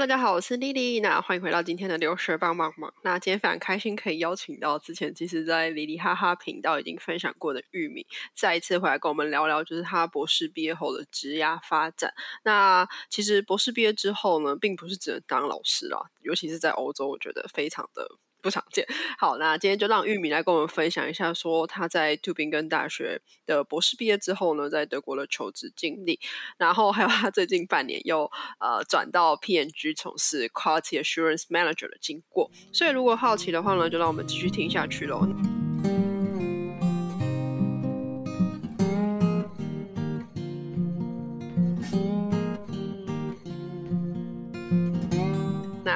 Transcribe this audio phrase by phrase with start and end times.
[0.00, 1.00] 大家好，我是丽丽。
[1.00, 2.90] 那欢迎回到今天的留学帮帮忙。
[3.02, 12.14] 那今天非常开心可以邀请到之前其实在莉莉哈哈频道已经分享过的玉米，再一次回来跟我们聊聊，就是他博士毕业后的职涯发展。
[12.44, 18.08] 那其实博士毕业之后呢，并不是只能当老师啦，尤其是在欧洲，我觉得非常的。
[18.42, 18.86] 不常见。
[19.18, 26.18] 好，那今天就让玉米来跟我们分享一下，说他在杜宾根大学的博士毕业之后呢，在德国的求职经历，
[26.58, 32.50] 然后还有他最近半年又呃转到 PNG 从事 Quality Assurance Manager 的经过。
[32.72, 35.26] 所以如果好奇的话呢，就让我们继续听下去喽。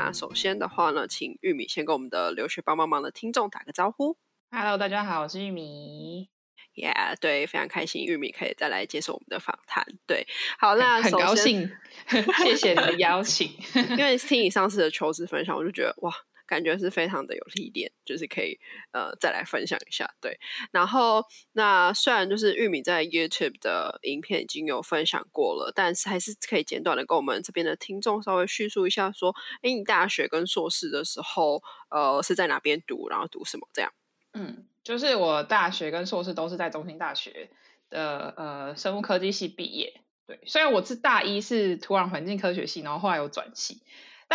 [0.06, 4.18] 那首先的话呢，请玉米先跟我们的留学帮帮忙的听众打个招呼。
[4.50, 6.28] Hello，大家好，我是玉米。
[6.74, 9.82] Yeah，对，非常开心玉米可以再来接受我们的访谈。
[10.06, 10.26] 对，
[10.58, 11.72] 好，那 很高兴，
[12.44, 13.50] 谢谢你的邀请。
[13.96, 16.12] 因为听你上次的求职分享，我就觉得哇。
[16.54, 18.56] 感觉是非常的有历练，就是可以
[18.92, 20.08] 呃再来分享一下。
[20.20, 20.38] 对，
[20.70, 33.92] 然后那虽然就是玉米在 YouTube 的影片已经有分享过了，但是还是可以简短的跟我们这边的听众稍微叙述一下，说，哎，你大学跟硕士的时候，呃，是在哪边读，然后读什么这样？
[34.34, 37.50] 嗯，就是我大学跟硕士都是在中心大学
[37.90, 40.00] 的呃生物科技系毕业。
[40.28, 43.82] 对，虽然我是大一是土壤环境科学系，然后后来有转系。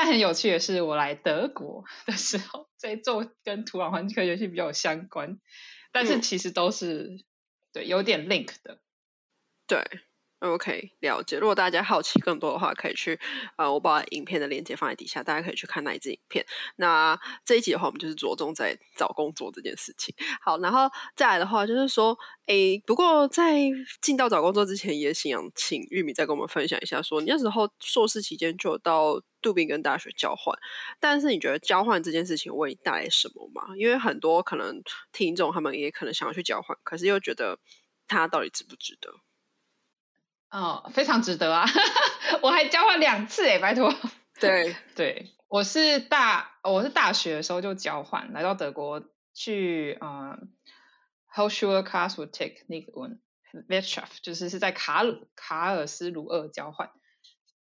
[0.02, 5.41] 但很有趣的是，我来德国的时候在做跟土壤环境科学系比较相关，
[5.91, 7.25] 但是其实都是
[7.73, 8.80] 对有点 link 的，
[9.67, 9.83] 对。
[10.39, 11.37] OK，了解。
[11.37, 13.19] 如果大家好奇更多的话，可以去
[13.57, 16.45] 呃，我把影片的链接放在底下，大家可以去看那一支影片。
[16.77, 20.15] 那这一集的话，我们就是着重在找工作这件事情。
[20.41, 23.69] 好，然后再来的话，就是说，诶，不过在
[24.01, 30.57] 进到找工作之前，也想请玉米再跟我们分享一下，说你那时候硕士期间就到杜宾根大学交换，
[31.01, 33.75] 但是你觉得交换这件事情为你带来什么吗？
[33.75, 37.59] 因为很多可能听众他们也可能想要去交换，可是又觉得
[38.07, 39.11] 它到底值不值得？
[40.51, 41.65] 哦，非常值得啊！
[42.41, 43.93] 我还交换两次哎，拜托。
[44.39, 50.49] 对对，我是大我是大学的时候就交换来到德国去嗯
[51.27, 53.19] h o c h u l k a s l Technik und
[53.67, 56.89] Wirtschaft，就是是在卡鲁卡尔斯鲁厄交换。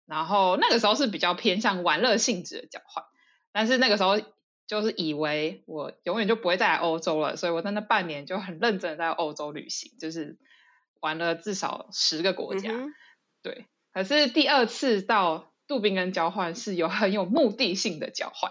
[0.06, 3.04] 然后那个时候是比较偏向玩乐性质的交换，
[3.50, 4.20] 但是那个时候
[4.68, 10.38] 就是以为我永远就不会再来欧洲了，所以我在那半年就很认真的在欧洲旅行，就是。
[11.06, 12.72] 玩了至少十个国家，
[13.44, 13.66] 对。
[13.92, 18.50] 可是第二次到杜宾根交换是有很有目的性的交换，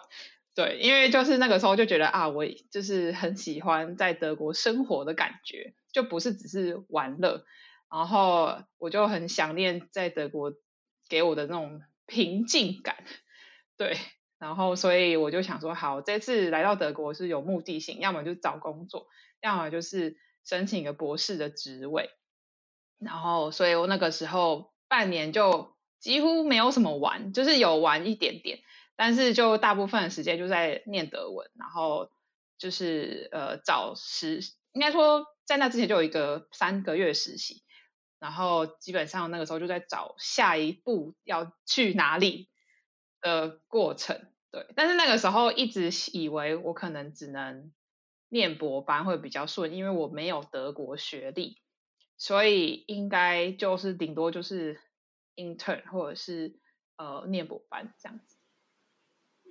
[0.55, 7.43] 对，因为就是那个时候就觉得啊，我就是很喜欢在德国生活的感觉，就不是只是玩乐。
[7.91, 10.53] 然后我就很想念在德国
[11.09, 13.03] 给我的那种平静感，
[13.75, 13.97] 对。
[14.39, 19.07] 然后所以我就想说，好，这次来到德国是有目的性，要么就找工作，
[19.41, 22.09] 要么就是申请一个博士的职位。
[22.99, 28.59] 然后，所以我那个时候半年就几乎没有什么玩，就是有玩一点点，
[28.95, 32.09] 但是就大部分的时间就在念德文，然后
[32.57, 34.39] 就是呃找实，
[34.71, 37.63] 应该说在那之前就有一个三个月实习，
[38.19, 42.49] 然后基本上那个时候就在找下一步要去哪里
[43.21, 47.73] 的过程，对，但是那个时候一直以为我可能只能
[48.29, 51.57] 念博班会比较顺，因为我没有德国学历。
[52.17, 54.79] 所以应该就是顶多就是
[55.35, 56.55] intern 或者是
[56.97, 58.37] 呃念博班这样子。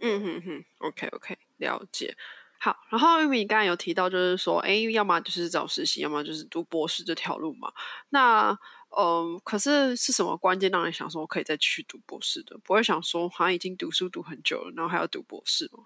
[0.00, 2.16] 嗯哼哼，OK OK，了解。
[2.58, 7.70] 好，然后因为你刚才有提到，就是说，哎，要么就是找实习，要么就是读博士这条路嘛。
[8.08, 8.58] 那
[8.96, 12.56] 嗯，可是是什么关键让你想说我可以再继续读博士的？
[12.64, 15.84] 不会想说好像已经读书读很久了，然后还要读博士吗？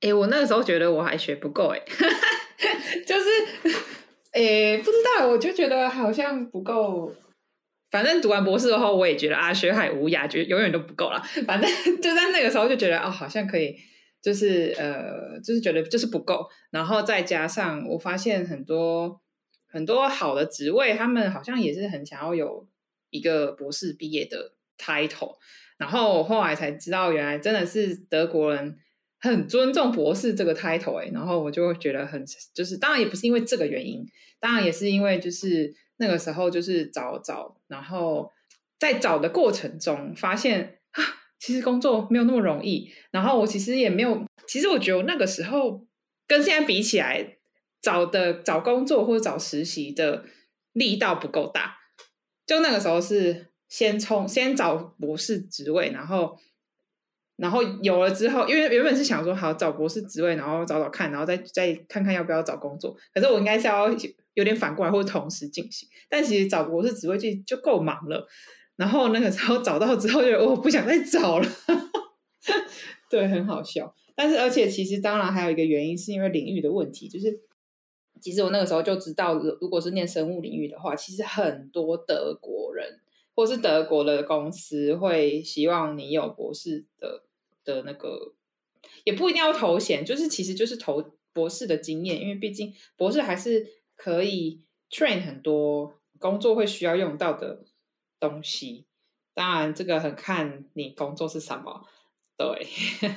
[0.00, 1.80] 哎，我那个时候觉得我还学不够，哎，
[3.06, 3.26] 就是。
[4.32, 7.12] 诶，不知道，我就觉得好像不够。
[7.90, 11.20] 反正读完博士的后，我也觉得啊，学海无涯，觉永远都不够了。
[11.46, 11.68] 反正
[12.00, 13.76] 就在那个时候，就觉得哦，好像可以，
[14.22, 16.48] 就是呃，就是觉得就是不够。
[16.70, 19.20] 然后再加上我发现很多
[19.66, 22.68] 很多好的职位，他们好像也是很想要有
[23.10, 25.38] 一个博士毕业的 title。
[25.76, 28.78] 然后我后来才知道，原来真的是德国人。
[29.20, 32.24] 很尊重博士这个 title 哎，然后我就觉得很
[32.54, 34.02] 就是，当然也不是因为这个原因，
[34.40, 38.32] 当然也是因为就是那个时候就是找找，然后
[38.78, 41.04] 在找的过程中发现啊，
[41.38, 45.86] 其实工作没有那么容易，然后我其实也没有，其实我觉得那个时候
[46.26, 47.36] 跟现在比起来，
[47.82, 50.24] 找的找工作或者找实习的
[50.72, 51.76] 力道不够大，
[52.46, 56.38] 就那个时候是先冲先找博士职位，然后。
[57.40, 62.94] 然后有了之后，因为原本是想说好找博士职位，然后找找看，然后再再看看要不要找工作。
[63.14, 63.88] 可是我应该是要
[64.34, 65.88] 有点反过来，或者同时进行。
[66.10, 68.28] 但其实找博士职位就就够忙了。
[68.76, 71.48] 然后那个时候找到之后，就我不想再找了。
[73.08, 73.94] 对，很好笑。
[74.14, 77.08] 但是而且其实当然还有一个原因，是因为领域的问题。
[77.08, 77.40] 就是
[78.20, 83.00] 其实我那个时候就知道，如果是念生物领域的话，其实很多德国人
[83.34, 87.22] 或是德国的公司会希望你有博士的。
[87.74, 88.34] 的那个
[89.04, 97.64] 也不一定要头衔，就是其实就是投博士的经验，因为毕竟博士还是可以 train 很多工作会需要用到的
[98.18, 98.86] 东西。
[99.32, 101.86] 当然，这个很看你工作是什么，
[102.36, 102.66] 对，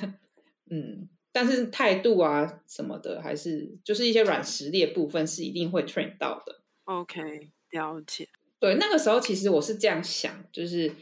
[0.70, 6.62] 嗯，但是态度啊什么的，还是就是一些软实力的部分是一定会 train 到的。
[6.84, 8.28] OK，了解。
[8.60, 10.94] 对，那个时候其实我是这样想，就是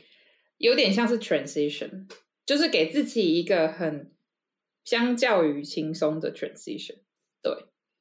[0.57, 2.09] 有点像是 transition。
[2.45, 4.11] 就是给自己一个很
[4.85, 6.97] 相较于轻松的 transition，
[7.43, 7.53] 对，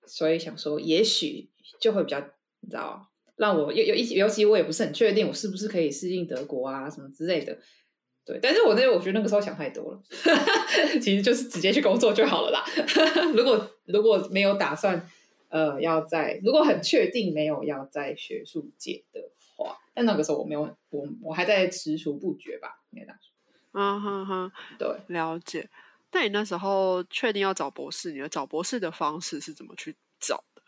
[0.05, 1.49] 所以想说也许
[1.79, 2.19] 就会比较，
[2.61, 7.57] 你知道，让我有有一尤其我也不是很确定我是不是可以适应德国啊什么之类的，
[8.25, 10.03] 对，但是我那我觉得那个时候想太多了，
[10.99, 12.65] 其实就是直接去工作就好了啦。
[13.35, 15.07] 如果如果没有打算
[15.49, 23.30] 呃要在，如果很确定没有要在学术界的话，但那个时候我没有，我我还在踟蹰不决吧，应该这样说。
[23.73, 25.69] 嗯哼哼，对，了解。
[26.11, 30.61] 那你那时候确定要找博士，你的找博士的方式是怎么去找的？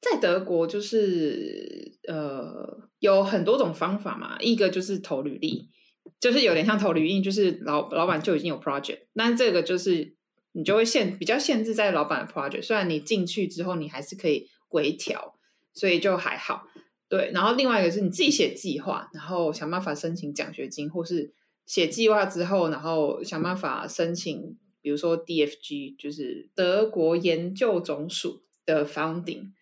[0.00, 5.70] 在德国就是呃有很多种方法嘛，一个就是投履历，
[6.18, 10.16] 就是有点像投履历，就是老老板就已经有 project，那这个就是
[10.50, 15.38] 你就会限比较限制在老板的 project，虽然你进去之后你还是可以微调，
[15.72, 16.66] 所以就还好。
[17.08, 21.32] 对，然后另外一个是你自己写计划，然后想办法申请奖学金或是。
[21.66, 29.52] 写计划之后，然后想办法申请，比如说 DFG，就是德国研究总署的 funding，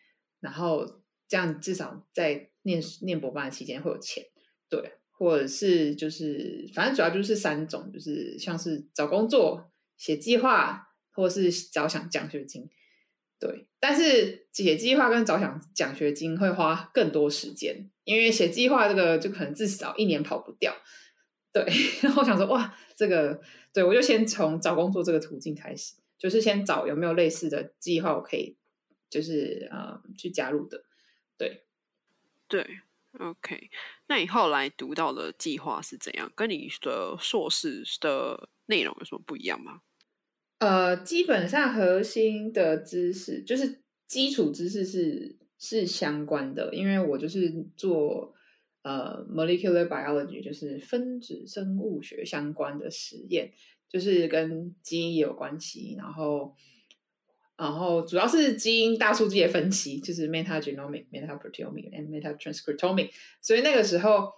[0.41, 4.25] 然后这样至少在念念博班的期间会有钱，
[4.69, 12.69] 对，或者是就是反正主要就是三种，就是像是找工作、写计划，或是找想奖学金，
[13.39, 13.67] 对。
[13.79, 20.73] 但是写计划跟找奖奖学金会花更多时间，因为写计划这个就可能至少一年跑不掉。
[21.53, 21.67] 对，
[22.03, 23.41] 然后想说哇，这个
[23.75, 28.57] 对我就先从找工作这个途径开始，就是先找有没有类似的计划我可以，
[29.11, 30.85] 就是呃去加入的。
[31.37, 31.67] 对，
[32.49, 32.67] 对
[33.19, 33.69] ，OK。
[34.07, 36.33] 那你后来读到的计划是怎样？
[36.35, 39.83] 跟你的硕士的内容有什么不一样吗？
[40.59, 48.35] 呃，基本上核心的知识就是基础知识是是相关的，因为我就是做。
[48.83, 53.53] 呃，molecular biology 就是分子生物学相关的实验，
[53.89, 55.95] 就是跟基因也有关系。
[55.97, 56.53] 然后，
[57.57, 63.11] 然后主要是基因大数据的分析，就是 metagenomic、metaproteomic and metatranscriptomic。
[63.41, 64.33] 所以那个时候，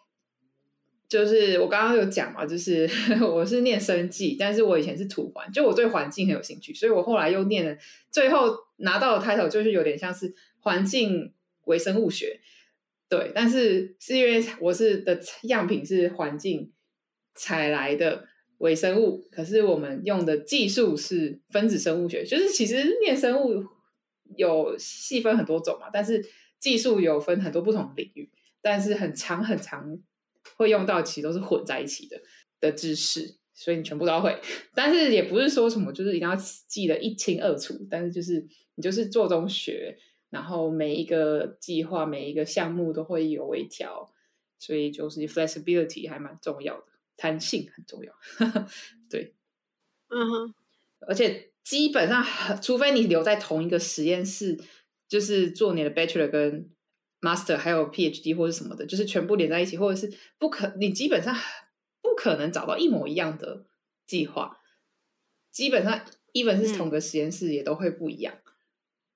[1.09, 2.87] 就是我刚刚有讲嘛，就是
[3.25, 7.79] 我是念生技，但是我以前是土环，就我对环境很有兴趣，所以我后来又念了，
[8.11, 11.33] 最后拿到的 title 就是有点像是环境
[11.65, 12.41] 微生物学。
[13.17, 16.73] 对，但是是因为我是的样品是环境
[17.37, 18.27] 采来的
[18.59, 23.65] 微生物，可是我们用的技术是分子生物学，就是其实念生物
[24.37, 26.27] 有细分很多种嘛，但是
[26.59, 28.29] 技术有分很多不同领域，
[28.61, 29.97] 但是很长很长
[30.57, 32.21] 会用到，其实都是混在一起的
[32.59, 34.37] 的知识，所以你全部都要会，
[34.75, 36.35] 但是也不是说什么就是一定要
[36.67, 38.45] 记得一清二楚，但是就是
[38.75, 39.97] 你就是做中学。
[40.35, 44.13] 然后每一个计划、每一个项目都会有微调，
[44.59, 46.87] 所以就是 flexibility 还蛮重要的，
[47.17, 48.13] 弹性很重要。
[49.09, 49.33] 对，
[50.09, 50.55] 嗯哼，
[51.07, 52.27] 而且基本上，
[52.61, 54.59] 除非你留在同一个实验室，
[55.07, 56.69] 就是做你的 bachelor 跟
[57.21, 61.33] master，还有 PhD 或者什么的，就是全部连在一起，或者是不可，你基本上
[62.03, 63.67] 不可能找到一模一样的
[64.05, 64.59] 计划。
[65.53, 68.35] 基本上，even 是同个实验室，也都会不一样。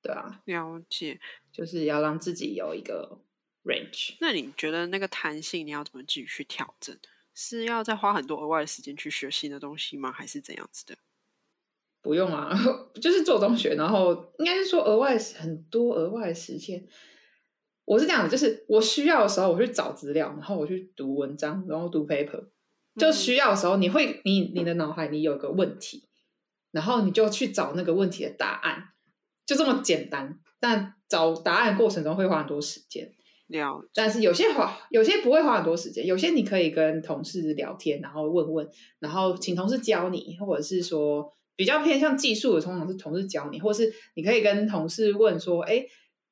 [0.02, 1.21] 对啊，了解，
[1.52, 3.21] 就是要让自己有一个
[3.64, 4.17] range。
[4.21, 6.97] 那你觉得那个弹性你要怎么继续去调整？
[7.35, 10.11] 是要再花很多额外的时间去学新的东西吗？
[10.11, 10.97] 还是怎样子的？
[12.00, 12.52] 不用啊，
[13.00, 16.87] 就是做中学，然后应该是说额外很多额外的时间。
[17.85, 22.49] 我是这样的，就是我需要的时候我去找资料，然后我去读文章，然后读 paper。
[22.97, 26.09] 就需要的时候，你会你你的脑海里有一个问题，
[26.73, 28.90] 然后你就去找那个问题的答案。
[29.49, 33.11] 就这么简单，但找答案过程中会花很多时间。
[33.47, 33.88] 了解。
[33.95, 45.87] 但是有些花，有些不会花很多时间，有些你可以跟同事聊天，然后问问，然后请同事教你，或者是说比较偏向技术的，通常是同事教你，或是你可以跟同事问说，哎，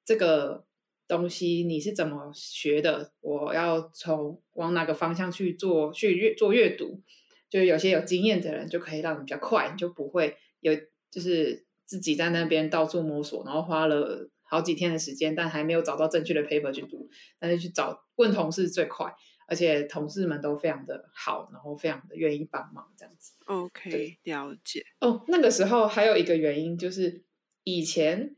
[0.05, 0.67] 这个
[1.09, 3.13] 东西你是怎么学的？
[3.23, 7.01] 我要从往哪个方向去做，去阅做阅读，
[7.49, 10.75] 就是有些有经验的人就可以让你比较快，你就不会有
[11.11, 14.29] 就是自己在那边到处摸索，然后花了。
[14.49, 19.13] 好几天的时间，但还没有找到正确的 paper 去读，但是去找问同事最快，
[19.49, 23.33] 而且同事们都非常的好，然后非常的愿意帮忙这样子。
[23.47, 24.85] OK，了解。
[25.01, 27.25] 哦，那个时候还有一个原因就是
[27.65, 28.37] 以前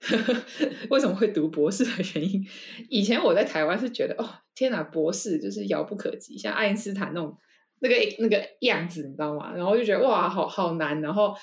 [0.90, 2.44] 为什么会读博士的原因，
[2.90, 7.38] 以前我在台湾是觉得哦天哪，博士就是遥不可及，像爱因斯坦那种
[7.78, 9.54] 那个那个样子，你知道吗？
[9.54, 11.36] 然后就觉得哇，好好难，然后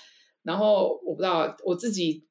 [0.44, 2.28] 然后我不知道我自己。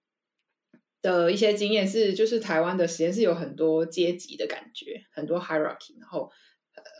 [1.02, 6.31] 的一些经验是，就是台湾的实验室有很多阶级的感觉，很多 hierarchy，然后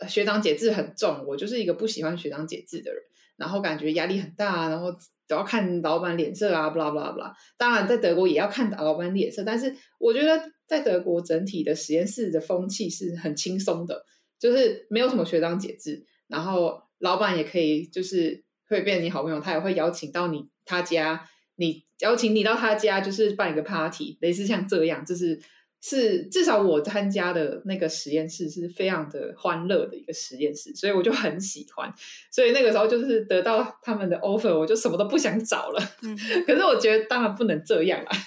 [0.01, 1.23] 呃学长姐制很重。
[1.25, 3.01] 我就是一个不喜欢学长姐制的人，
[3.37, 4.91] 然后感觉压力很大，然后
[5.25, 7.31] 都要看老板脸色啊，blah blah blah。
[7.55, 14.03] 当然，在德国也要看老板脸色，但是我觉得在德国整体的实验室的风气是很轻松的，
[14.37, 21.29] 就是没有什么学长姐制，然后老板也可以就是会变你好朋友，他也会邀请到你他家。
[21.55, 25.39] 你邀请你到他家，就是办一个 party，类似像这样，就是
[25.79, 31.93] 是至少我参加的那个实验室是非常的欢乐的一个实验室，所以我就很喜欢。
[32.31, 35.79] 所以那个时候就是得到他们的 offer，我就什么都不想找了。
[36.01, 36.17] 嗯，
[36.47, 38.17] 可是我觉得当然不能这样啊。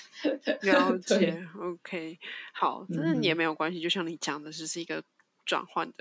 [0.63, 2.17] 了解， OK，
[2.55, 3.81] 好，真的也没有关系。
[3.81, 5.03] 就像你讲的，只是一个
[5.45, 5.95] 转换的。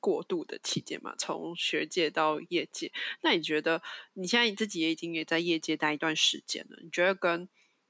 [0.00, 3.82] 过渡的期间嘛，从学界到业界，那你觉得
[4.14, 7.48] 你现在你自己也已经也在业界待一段时间了，你觉得跟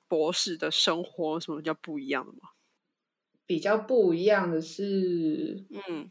[0.08, 2.38] 博士的生活什么叫不一样的吗？
[3.46, 6.10] 比较不一样的是，嗯，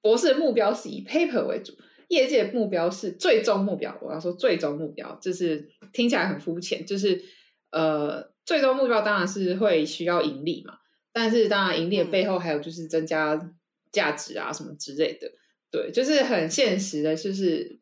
[0.00, 1.74] 博士的目标是以 paper 为主，
[2.08, 3.98] 业界目标是最终目标。
[4.02, 7.22] 我要说最终目标，就是听起来很肤浅，就是
[7.70, 10.78] 呃，最终目标当然是会需要盈利嘛，
[11.12, 13.54] 但是当然盈利的背后还有就是增加。
[13.92, 15.30] 价值啊，什么之类的，
[15.70, 17.78] 对，就是很现实的，就是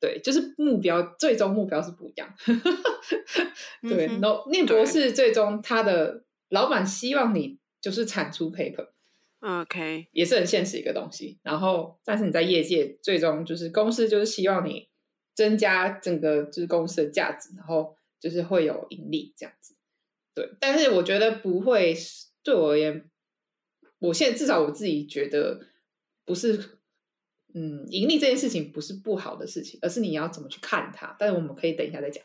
[0.00, 2.34] 对，就是目标，最终目标是不一样。
[3.82, 11.38] 对，然后念博士最终他的老板希望你就是产出 paper，OK，也是很现实一个东西。
[11.42, 14.88] 然后，但是你在业界最终就是公司就是希望你
[15.34, 19.76] 增加整个就是公司的价值，然后就是会有盈利这样子。
[20.34, 21.96] 对，但是我觉得不会
[22.42, 23.08] 对我而言。
[23.98, 25.58] 我现在至少我自己觉得
[26.24, 26.52] 不是，
[27.54, 31.16] 嗯，盈利这件事情不是不好的事情，而是你要怎么去看它。
[31.18, 32.22] 但是我们可以等一下再讲。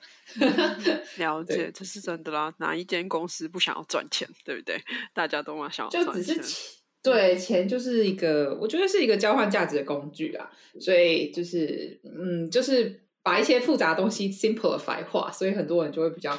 [1.18, 2.54] 了解，这是真的啦。
[2.58, 4.78] 哪一间公司不想要赚钱，对不对？
[5.14, 6.14] 大家都嘛想要赚钱。
[6.14, 10.52] 就只是钱，对，钱就是一个，我觉得是一个交换价值的工具啊。
[10.78, 16.38] 所以就是，嗯，就是把一些复杂东西 simplify 化，所以很多人就会比较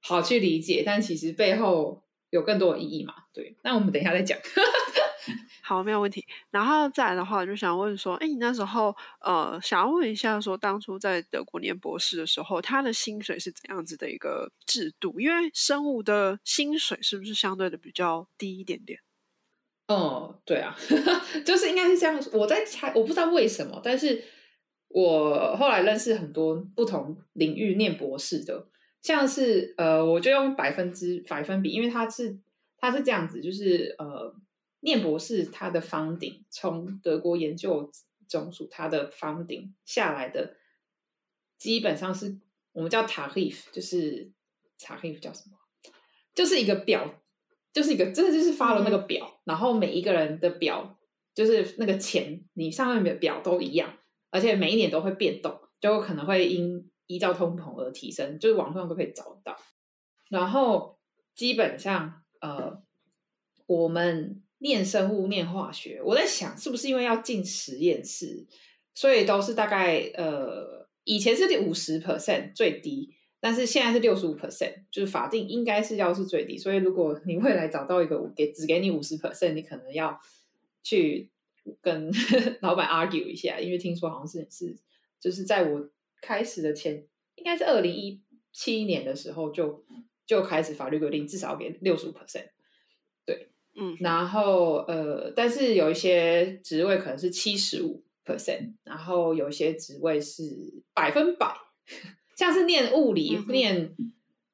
[0.00, 0.82] 好去理解。
[0.84, 2.02] 但其实背后。
[2.32, 3.12] 有更多的意义嘛？
[3.34, 4.38] 对，那我们等一下再讲。
[5.62, 6.26] 好，没有问题。
[6.50, 15.20] 然后再来的话，我就想问说，哎，你那时候呃，想要问一下，说当初在德国念博士的时候，他的薪水是怎样子的一个制度？
[15.20, 18.98] 因为生物的薪水是不是相对的比较低一点点？
[19.88, 20.74] 哦，对啊，
[21.44, 22.18] 就是应该是这样。
[22.32, 24.24] 我在猜，我不知道为什么，但是
[24.88, 28.68] 我后来认识很多不同领域念博士的。
[29.02, 32.38] 像是呃，我就用百分之百分比，因为它是
[32.78, 34.32] 它是这样子，就是呃，
[34.78, 37.90] 念博士他的方顶从德国研究
[38.28, 40.54] 总署他的方顶下来的，
[41.58, 42.38] 基本上是
[42.70, 44.30] 我们叫 tarif，就是
[44.78, 45.56] tarif 叫什么？
[46.32, 47.20] 就是一个表，
[47.72, 50.96] 就是一个真的就是发了那个表，然后每一个人的表
[51.34, 53.98] 就是那个钱，你上面的表都一样，
[54.30, 56.88] 而且每一年都会变动，就可能会因。
[57.06, 59.56] 依照通膨而提升，就是网上都可以找到。
[60.30, 60.98] 然后
[61.34, 62.82] 基本上，呃，
[63.66, 68.46] 我们念生物、念化学，我在想是不是因为要进实验室，
[68.94, 76.56] 所以都是大概呃，以前是五十 percent 最低，但是现在是六十五 percent，就是法定应该是要是最低。
[76.56, 80.18] 所以如果你未来找到一个给只给你五十 percent，你可能要
[80.82, 81.30] 去
[81.82, 82.10] 跟
[82.62, 84.78] 老板 argue 一下，因为听说好像是是
[85.20, 85.90] 就是在我。
[86.22, 89.84] 开始的前应该是二零一七年的时候就
[90.24, 92.48] 就开始法律规定至少要给六十五 percent，
[93.26, 100.44] 对，嗯，然后呃，但是有一些职位可能是七十五 percent，然后有一些职位是
[100.94, 101.54] 百分百，
[102.36, 103.94] 像是念物理、念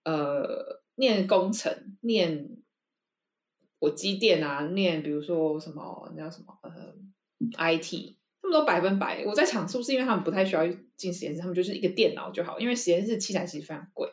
[0.04, 2.48] 呃念工程、念
[3.80, 6.94] 我机电啊，念比如说什么那叫什么呃
[7.58, 8.16] IT，
[8.48, 9.22] 他们都百分百。
[9.26, 14.08] 我在想是不是因为他们不太需要进实验室，他们就是一个电脑就好，因为实验室器材其实非常贵，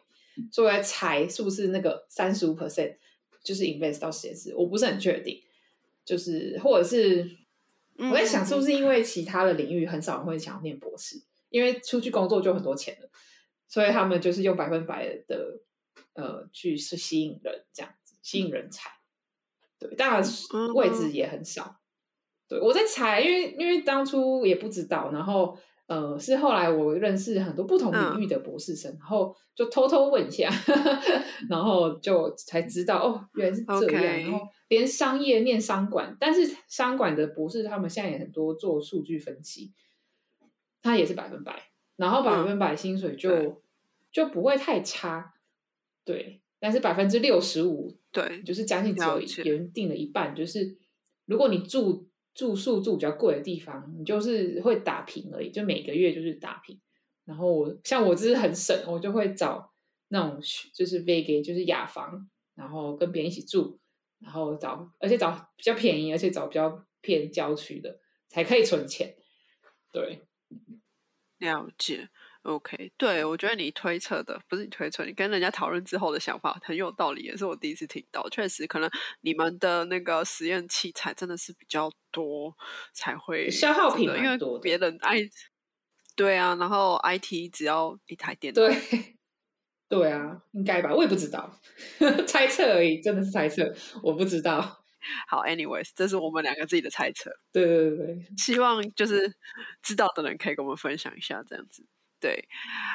[0.51, 2.97] 所以我在猜是不是那个三十五 percent
[3.41, 5.41] 就是 invest 到实验室，我不是很确定，
[6.03, 7.29] 就是或者是
[7.97, 13.09] 我在想是不是因为其他的领域很少人会想要念博士，因为出去工作就很多钱了，
[13.69, 15.61] 所以他们就是用百分百的
[16.13, 18.91] 呃去是吸引人这样子，吸引人才。
[19.79, 20.23] 对，当然
[20.73, 21.79] 位置也很少。
[22.47, 30.49] 对我在猜，因为因为当初也不知道，然后呃是后来我认识很多不同领域的博士生，然后就偷偷问一下，
[31.49, 34.03] 然后就才知道哦，原来是这样。
[34.21, 39.71] 然后连商业念商管，但是商管的博士他们现在也很多做数据分析，
[40.81, 43.61] 他也是百分百，然后百分百薪水就
[44.11, 45.33] 就不会太差。
[46.03, 47.97] 对，但是百分之六十五。
[48.11, 50.35] 对，就是将近只有原定的一半。
[50.35, 50.77] 就是
[51.25, 56.79] 如果你住住宿住比较贵的地方，你就是会打平而已，就每个月就是打平。
[57.23, 59.73] 然后我像我就是很省，我就会找
[60.09, 60.39] 那种
[60.73, 63.79] 就是 vega，就是雅房，然后跟别人一起住，
[64.19, 69.15] 然后找而且找比较便宜，而且找比较偏郊区的，才可以存钱。
[69.91, 70.21] 对，
[71.39, 72.09] 了解。
[72.45, 78.27] OK，对我觉得你推测的不是你推测，你跟人家讨论之后的想法很有道理，也是我第一次听到。
[78.29, 78.89] 确实，可能
[79.21, 82.55] 你们的那个实验器材真的是比较多，
[82.93, 85.29] 才会消耗品，因为别人 I。
[86.15, 88.61] 对啊，然后 IT 只要一台电脑。
[88.61, 88.75] 对，
[89.89, 90.93] 对啊，应该吧？
[90.93, 91.59] 我也不知道，
[92.25, 94.83] 猜测而已，真的是猜测，我不知道。
[95.27, 97.31] 好，anyways，这是我们两个自己的猜测。
[97.51, 99.33] 对对对，希望就是
[99.81, 101.85] 知道的人可以跟我们分享一下，这样子。
[102.19, 102.47] 对，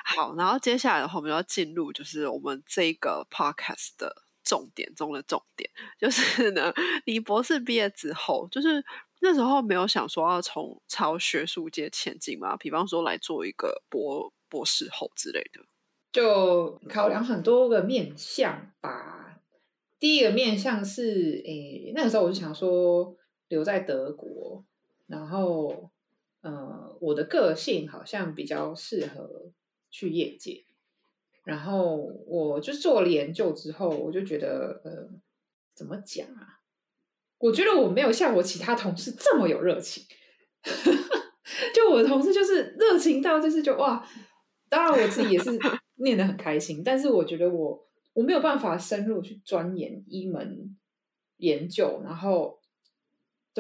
[0.05, 6.73] 好，然后接下来的话，我们要进入就是我们这个 podcast 的重点中的重点，就是呢，
[7.05, 8.85] 你博士毕业之后，就是
[9.21, 15.61] 那时候没有想说要从朝学术界前进嘛，比方说来做一个博博士后之类的，
[16.11, 19.39] 就考量很多个面向吧。
[20.01, 23.15] 第一个面向是，诶，那个时候我就想说
[23.49, 24.65] 留在德国，
[25.07, 25.91] 然后。
[26.43, 29.53] 呃，我的个性好像比较适合
[29.91, 30.65] 去业界，
[31.45, 35.11] 然后我就做了研究之后，我就觉得，呃，
[35.75, 36.61] 怎么讲啊？
[37.39, 40.05] 我觉得我没有像我其他同事这么有热情，
[41.75, 44.07] 就我的同事就是热情到就是就哇，
[44.69, 45.51] 当然我自己也是
[45.97, 50.77] 念得很开心，但是我觉得我我没有办法深入去钻研一门
[51.37, 52.60] 研究，然后。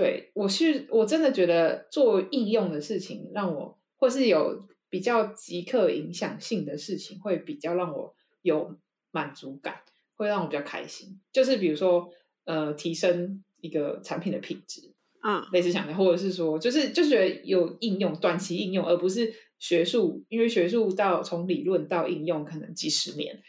[0.00, 8.78] 对，我是我真的觉得做应用的事情，让我或是有比较即刻影响性的事情，会比较让我有
[9.10, 9.82] 满足感，
[10.14, 11.20] 会让我比较开心。
[11.30, 12.10] 就是比如说，
[12.44, 14.90] 呃，提升一个产品的品质，
[15.22, 23.42] 嗯，类似想的，或者是说，就是就是觉得有应用，短期应用，而不是学术，因为学术到从理论到应用可能几十年，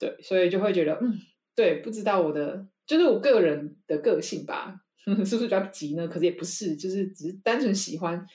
[0.00, 1.20] 对，所以就会觉得，嗯，
[1.54, 4.80] 对，不知道我的就是我个人的个性吧。
[5.24, 6.08] 是不是比较急呢？
[6.08, 8.26] 可是也不是，就是只是单纯喜欢，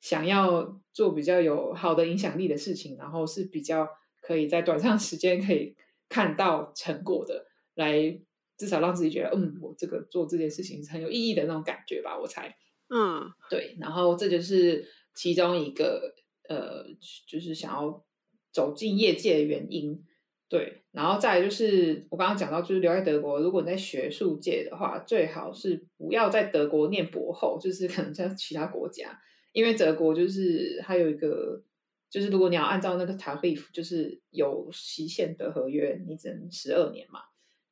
[0.00, 3.86] 想要做比较有好的影响力的事情，然后是比较
[4.22, 5.76] 可以在短暂时间可以
[6.08, 8.18] 看到成果的，来
[8.56, 12.18] 至少让自己觉得，嗯，我这个做这件事情是很有意义的那种感觉吧。
[12.18, 12.56] 我猜，
[12.88, 13.76] 嗯，对。
[13.78, 16.14] 然后这就是其中一个，
[16.48, 16.86] 呃，
[17.26, 18.06] 就是想要
[18.50, 20.02] 走进业界的原因。
[20.50, 29.20] 对，然后再就是我刚刚讲到，就是留在德国，如果你在学术界的话，最好是不要在德国念博后，就是可能在其他国家，
[29.52, 31.62] 因为德国就是还有一个，
[32.08, 37.20] 就是如果你要按照那个 tarif，就是有期限的合约，你只能十二年嘛。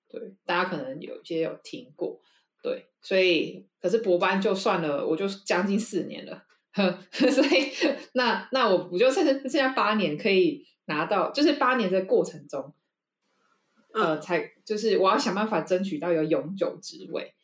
[0.07, 2.21] 对，大家可能有些有听过，
[2.63, 7.73] 对，所以可是博班就算了，我就将近四年了，呵 所以
[8.13, 10.67] 那那我不就剩剩下八年可以。
[10.87, 12.75] 拿到就是八年的过程中，
[13.93, 17.35] 呃，才就是我要想办法争取到一个永久职位。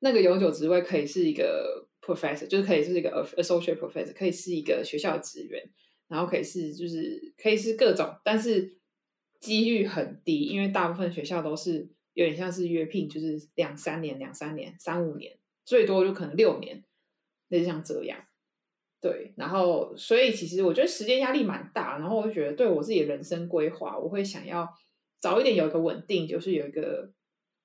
[0.00, 5.68] 那个永久职位可以是一个 professor，就是可以是一个 associate professor，可以是一个学校职员，
[6.06, 8.76] 然后可以是就是可以是各种，但是
[9.40, 16.84] 几率很低，因为大部分学校都是有点像是约聘，就是两三年、两三年、三五年，最多就可能六年，
[17.48, 18.27] 类似像这样。
[19.00, 24.68] 对，然后所以其实我觉得时间压力蛮大，然后我就觉得对我自己的人生规划，我会想要
[25.20, 27.12] 早一点有一个稳定，就是有一个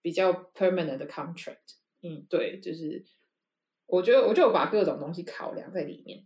[0.01, 1.77] 比较 permanent 的 contract。
[2.03, 3.03] 嗯，对，就是
[3.87, 6.25] 我觉得我就把各种东西考量在里面。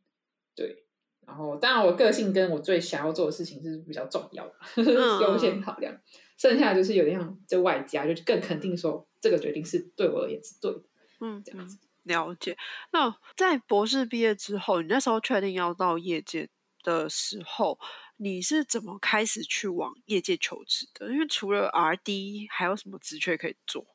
[0.55, 0.83] 对，
[1.25, 4.53] 然后当然我个性跟我最想要做的事情是比较重要的，
[5.21, 5.95] 优先考量。
[6.37, 10.81] 剩下就是有点像就外加，就更肯定说这个决定是对我而言是对的。
[11.21, 11.79] 嗯，这样子。
[12.07, 12.57] 了解。
[12.91, 16.49] 那在博士毕业之后，你那时候确定要到业界
[16.83, 17.77] 的时候，
[18.17, 21.11] 你是怎么开始去往业界求职的？
[21.11, 23.85] 因为除了 R D，还有什么职缺可以做？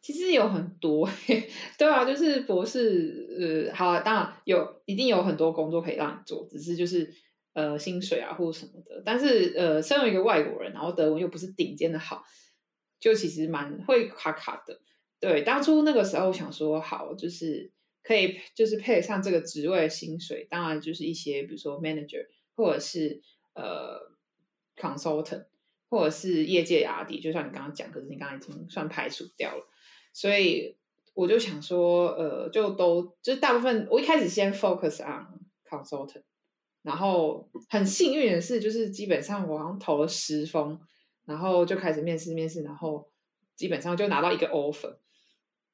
[0.00, 1.08] 其实有很多，
[1.78, 7.10] 对啊，就是博士，呃，好，当然有，一定有很多工作可以让你做，只是就是
[7.54, 9.02] 呃薪水啊或者什么的。
[9.02, 12.22] 但是呃，身为一个外国人，然后德文又不是顶尖的好，
[13.00, 14.82] 就其实蛮会卡卡的。
[15.20, 17.72] 对，当初那个时候想说，好，就是
[18.02, 23.22] 可以就是配得上这个职位薪水，当然就是一些比如说 manager 或者是
[23.54, 24.00] 呃
[24.76, 25.46] consultant
[25.88, 29.66] 或者是业界 R D，就像你刚刚讲，可是你刚刚已经算排除掉了。
[30.12, 30.76] 所以
[31.14, 35.26] 我就想说，呃，就都就是大部分，我一开始先 focus on
[35.64, 36.22] consultant，
[36.82, 40.80] 然后很幸运的是，就是基本上我好像投了十封，
[41.24, 43.08] 然后就开始面试面试，然后
[43.56, 44.96] 基本上就拿到一个 offer，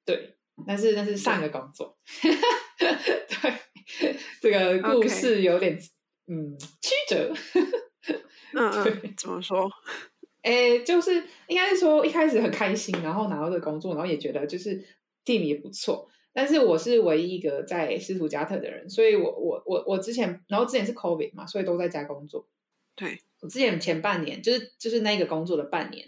[0.05, 0.37] 对，
[0.67, 5.79] 但是那是上一个工作，对， 这个故事有点
[6.27, 7.33] 嗯曲折，
[8.55, 9.71] 嗯嗯，怎么说？
[10.43, 11.13] 哎，就是
[11.49, 14.83] 应该是说一开始很开心，然后拿到这个工作，然后也觉得就是
[15.25, 16.09] team 也不错。
[16.33, 22.49] 但是我是唯一一个在斯图加特的人，所以我我我我之前，然后之前是 COVID 嘛，所以都在家工作。
[22.95, 26.07] 对我之前前半年，就是就是那个工作的半年，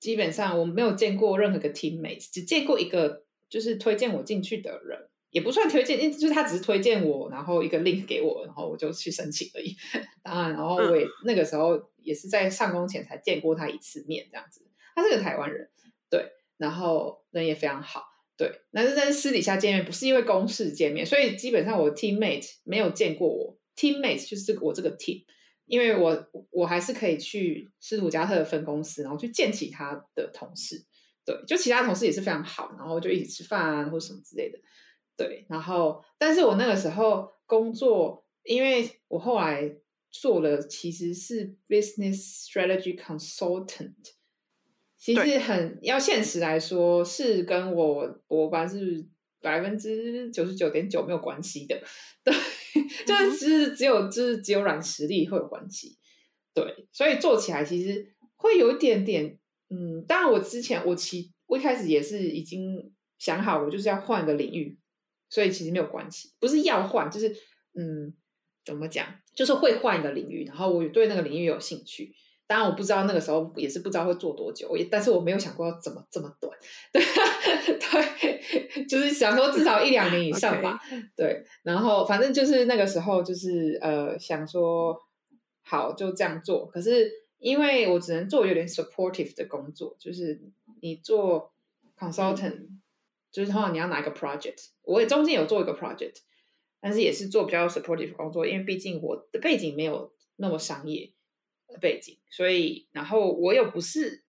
[0.00, 5.06] 基本上我没有见过任何个 teammate，只见过一个就是推荐我进去的人。
[5.30, 9.76] 也不算推荐，因就是他只是推荐我，然后一个 link 给我，然后我就去申请而已。
[10.24, 14.66] 当然，然后我也那个时候也是在上工前才见过他一次面，这样子。
[14.96, 15.70] 他是个台湾人，
[16.10, 18.02] 对，然后人也非常好，
[18.36, 18.50] 对。
[18.72, 25.22] 但是在私底下见面，不是因为公事见面，所以基本上我 teammate 没有见过我 teammate 就是这个我这个 team，
[25.70, 30.84] 因为我我还是可以去斯图加特的分公司，然后去见其他的同事，
[31.24, 34.58] 对，就其他同事也是非常好，然后就一起吃饭啊或什么之类的。
[35.16, 39.76] 对，然后，但是我那个时候工作，因为我后来
[40.10, 43.94] 做的其实是 business strategy consultant，
[44.98, 49.06] 其实很要现实来说，是跟我我班是
[49.40, 51.80] 百分之九十九点九没有关系的，
[52.24, 52.34] 对，
[53.06, 55.98] 就是只只有就是只有软实力会有关系，
[56.54, 64.78] 对，所以做起来其实会有一点点，嗯，当然我之前我其我一开始也是已经想好，我就是要换个领域。
[65.32, 67.28] 所以其实没有关系，不是要换，就是
[67.78, 68.12] 嗯，
[68.64, 72.12] 怎么讲，就是会换一个领域，然后我对那个领域有兴趣。
[72.50, 76.52] 当然我不知道那个时候也是不知道会做多久，也但是我没有想过要怎么这么短，
[76.90, 77.00] 对
[77.78, 80.76] 对，就是想说至少一两年以上吧。
[81.14, 85.00] 对，然后反正就是那个时候就是呃想说
[85.62, 87.08] 好就这样做，可是
[87.38, 90.40] 因为我只能做有点 supportive 的工作，就是
[90.82, 91.52] 你做
[91.96, 92.66] consultant。
[93.32, 96.16] 就是通常你要拿一个 project，我也中间有做一个 project，
[96.80, 101.12] 但是也是做比较 supportive 工作，因为毕竟我的背景没有那么商业的
[101.78, 104.24] 背景，所以然后我又不是，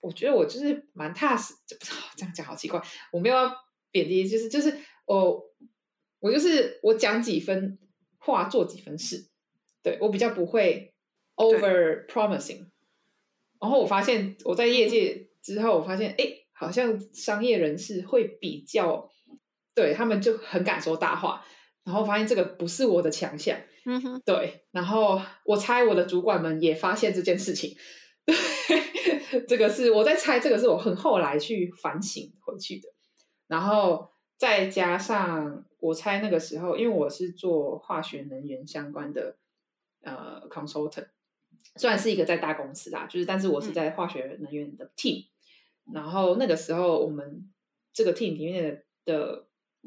[0.00, 1.84] 我觉得我就是蛮踏实，这不
[2.16, 3.54] 这样讲好奇怪，我没有要
[3.90, 5.42] 贬低，就是就是我
[6.20, 7.78] 我就是我讲几分
[8.18, 9.28] 话做几分事，
[9.82, 10.94] 对我比较不会
[11.36, 12.66] over promising，
[13.60, 16.38] 然后我发现我在业界之后，我发现哎。
[16.54, 19.10] 好像商业人士会比较，
[19.74, 21.44] 对他们就很敢说大话，
[21.82, 27.76] 然后发现这个不是我的强项，嗯哼，对，然后我猜我的主管们也发现这件事情，
[28.26, 32.88] 对，这个是我在猜，这个是我很后来去反省回去的，
[33.48, 39.36] 然后再加上我猜那个时候，因为我是做化学能源相关的
[40.02, 41.08] 呃 consultant，
[41.76, 45.26] 虽然是一个在大公司啦，就是但是我是在化学能源的 team。
[45.92, 47.50] 然后那个时候，我们
[47.92, 49.46] 这个 team 里面的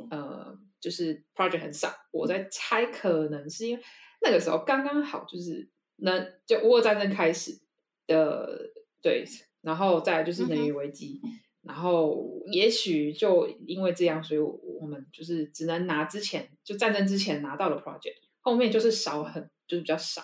[0.09, 1.93] 呃，就是 project 很少。
[2.11, 3.83] 我在猜，可能是因为
[4.21, 7.59] 那个时候刚刚好，就是能就俄乌战争开始
[8.07, 9.23] 的对，
[9.61, 11.21] 然后再就是能源危机，
[11.61, 20.21] 然后也许就因为这样，所以我们就是只能拿之前就战争之前拿到的 project，后面就是少很，就是比较少。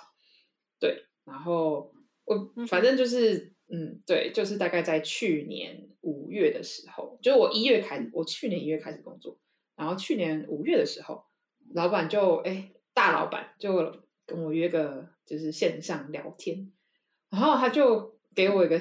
[0.79, 1.93] 对，然后
[2.25, 3.53] 我反正就是。
[3.73, 9.39] 嗯，对，就是大概在去年五月的时候，就是我一月开始，我去年一月开始工作，
[9.81, 11.25] 然后去年五月的时候，
[11.73, 13.73] 老板就哎，大老板就
[14.27, 16.71] 跟我约个就是线上聊天，
[17.31, 18.79] 然后他就给我一个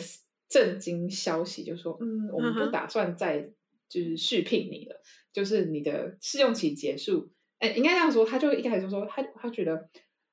[0.48, 3.50] 震惊消息，就说嗯，我们不打算再
[3.88, 5.00] 就是续聘你了，
[5.32, 9.88] 就是你的试用期结束，哎，应该这样说，他就一开始就说他他觉得，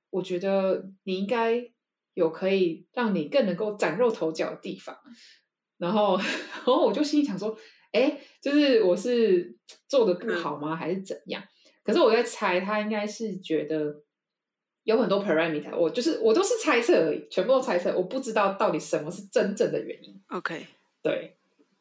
[0.09, 1.71] 我觉得你应该。
[2.13, 4.97] 有可以让你更能够崭露头角的地方，
[5.77, 6.17] 然后，
[6.65, 7.55] 然后我就心里想说，
[7.97, 9.55] 哎，哎，就是我是
[9.87, 11.43] 做的不好吗，还是怎样？
[11.83, 14.03] 可是我在猜，他应该是觉得
[14.83, 20.21] 有很多 parameter，我就是我都是猜测而已，全部都猜测，我不知道到底什么是真正的原因。
[20.27, 20.65] OK，
[21.01, 21.35] 对，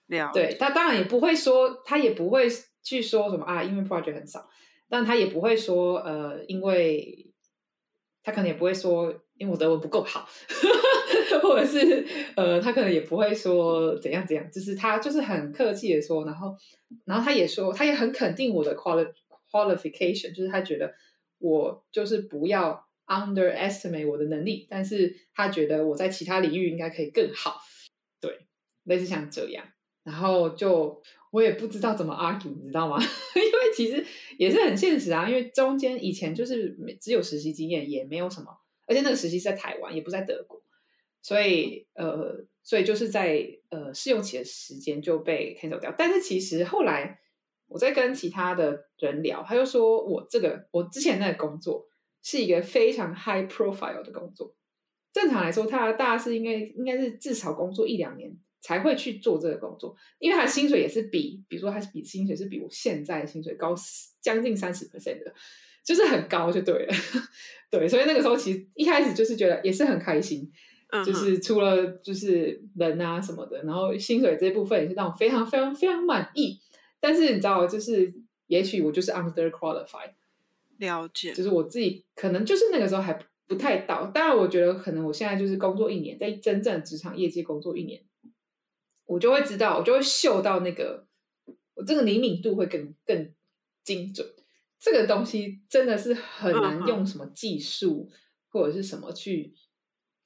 [0.09, 2.49] 了对，他当然也不会说，他也不会
[2.83, 4.49] 去说什么啊，因为 project 很少，
[4.89, 7.33] 但他也不会说呃，因为
[8.23, 10.29] 他可能也不会说，因为我德文不够好，
[11.43, 16.55] 或者是呃，他可能也不会说怎样怎样，就是他就是很客气的说，然后
[17.05, 19.07] 然后他也说，他也很肯定我的 quali
[19.51, 20.93] qualification，就是他觉得
[21.39, 27.61] 我就是不要 underestimate 我的能力，但是他觉得我在其他领域应该可以更好，
[28.21, 28.47] 对，
[28.85, 29.65] 类似像这样。
[30.03, 32.97] 然后就我也不知道怎么 argue，你知道吗？
[33.35, 34.05] 因为其实
[34.39, 38.47] 也是很现实啊，因为中间以前就是只有实习经验，也没有什么，
[38.87, 40.63] 而且那个实习是在台湾，也不在德国，
[41.21, 45.95] 所以呃，所以就是在呃试用期的时间就被 cancel 掉。
[45.97, 47.21] 但是其实后来
[47.67, 51.87] 我在跟其他的人聊，他就说我这个我之前那个工作
[52.23, 54.55] 是一个非常 high profile 的工作，
[55.13, 58.37] 正常来说，他大家是应该应该是至少工作一两年。
[58.63, 63.73] 才会去做这个工作，因为他的薪水也是比，比如说他是比薪水是比我现在的薪水高
[64.21, 65.33] 将近三十 percent 的，
[65.87, 66.95] 就是很高就对了，
[67.71, 70.51] 对，所以那个时候其实一开始就是觉得也是很开心，
[70.91, 76.61] 嗯就是除了就是人啊什么的，然后薪水这部分也是让我非常非常非常满意，
[76.99, 78.13] 但是你知道，就是
[78.49, 80.11] 也许我就是 under qualified，
[80.79, 88.03] 了解，就是我自己可能就是那个时候还不太到，当然我觉得可能我现在就是工作一年，在真正职场业界工作一年。
[89.09, 91.07] 我就会知道，我就会嗅到那个，
[91.75, 93.33] 我这个灵敏度会更更
[93.85, 94.27] 精准。
[94.87, 98.09] 这个东西真的是很难用什么技术
[98.47, 99.53] 或者是什么去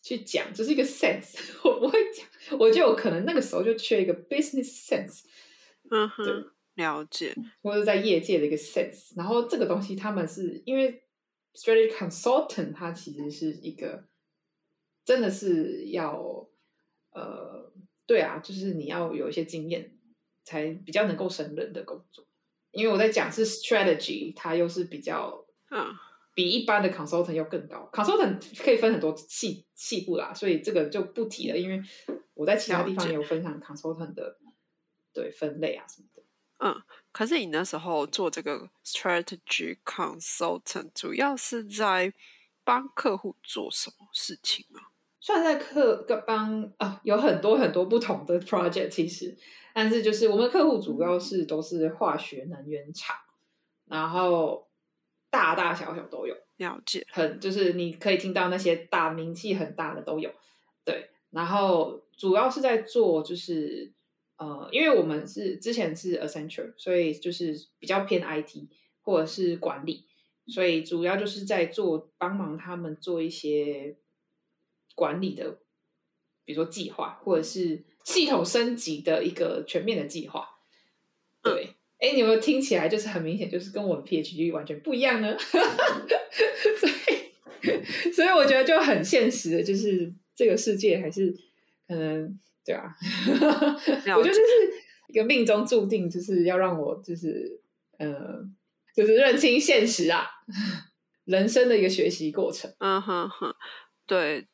[0.02, 1.38] 去讲，只是一个 sense。
[1.64, 5.22] 我不会讲，我就有可能那个时候就缺一个 business sense。
[5.90, 9.12] 嗯哼，了解，或者在业界的一个 sense。
[9.16, 11.04] 然后这个东西，他们是因为
[11.54, 14.04] strategy consultant，它其实是一个
[15.06, 16.46] 真的是要
[17.12, 17.72] 呃。
[18.06, 19.96] 对啊，就是你要有一些经验，
[20.42, 22.26] 才比较能够胜任的工作。
[22.72, 25.94] 因为我在讲是 strategy，它又是比较嗯，
[26.34, 27.90] 比一般的 consultant 要更高。
[27.92, 31.58] consultant 可以分很多细细部啦，所以这个就不提了。
[31.58, 31.82] 因为
[32.34, 34.38] 我在其他地方也有分享 consultant 的
[35.12, 36.22] 对分类啊什么的。
[36.58, 42.12] 嗯，可是你那时候做这个 strategy consultant，主要是在
[42.62, 44.92] 帮客户做什么事情啊？
[45.22, 49.36] 算在客帮啊，有很多很多不同的 project，其实，
[49.74, 53.16] 但是就是我们客户主要是都是化学能源厂，
[53.86, 54.68] 然后
[55.30, 60.30] 大大小小都有，了解，很就是你可以听到那些大名气很大的都有，
[60.84, 63.92] 对，然后主要是在做就是
[64.36, 68.68] 呃，因为我们是之前是 Accenture，所以就是比较偏 IT
[69.02, 70.06] 或者是管理，
[70.46, 73.96] 所以主要就是在做帮忙他们做一些。
[74.96, 75.60] 管理的，
[76.44, 80.46] 比如说计划，或者是系统升级的一个全面的计划。
[81.42, 85.36] 对，哎、嗯，你有没有听起来就是很明显，就是跟我的 PhD 完全不一样呢？
[85.38, 91.34] 所以，所以我觉得就很现实的，就是这个世界还是
[91.88, 92.94] 可能对啊。
[94.16, 94.40] 我觉得就是
[95.08, 97.60] 一个命中注定，就是要让我就是
[97.98, 98.44] 呃，
[98.94, 100.26] 就是认清现实啊，
[101.24, 102.70] 人生的一个学习过程。
[102.78, 103.54] 嗯哼哼，
[104.06, 104.46] 对。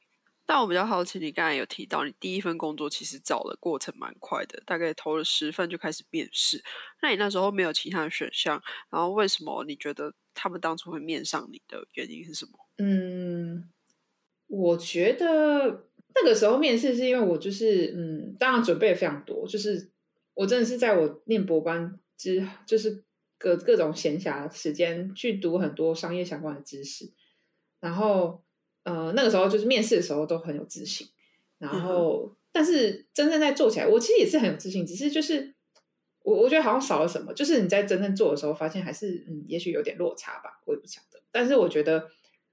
[0.48, 6.62] 但我比较好奇，你刚才有提到你第一份工作其实找的过程蛮快的，大概投了十份就开始面试。
[7.02, 12.52] 那你那时候没有其他的选项，然后为什么你觉得他们当初会面上你的原因是什么？
[12.78, 13.68] 嗯，
[14.46, 19.90] 我觉得那个时候面试是因为我就是嗯，当然准备非常多，就是
[20.34, 23.02] 我真的是在我念博班之，就是
[23.36, 27.12] 各各种闲暇时间去读很多商业相关的知识，
[27.80, 28.45] 然后。
[28.86, 31.08] 呃，那个时候就是面试的时候都很有自信，
[31.58, 35.56] 然后、嗯、但是真正在做起来，我其实也是很有自信，只是就是
[36.22, 41.20] 我我觉得好像少了什么，就是你在真正做的时候，发现还是嗯，也许有点落差吧，我也不晓得。
[41.32, 42.08] 但是我觉得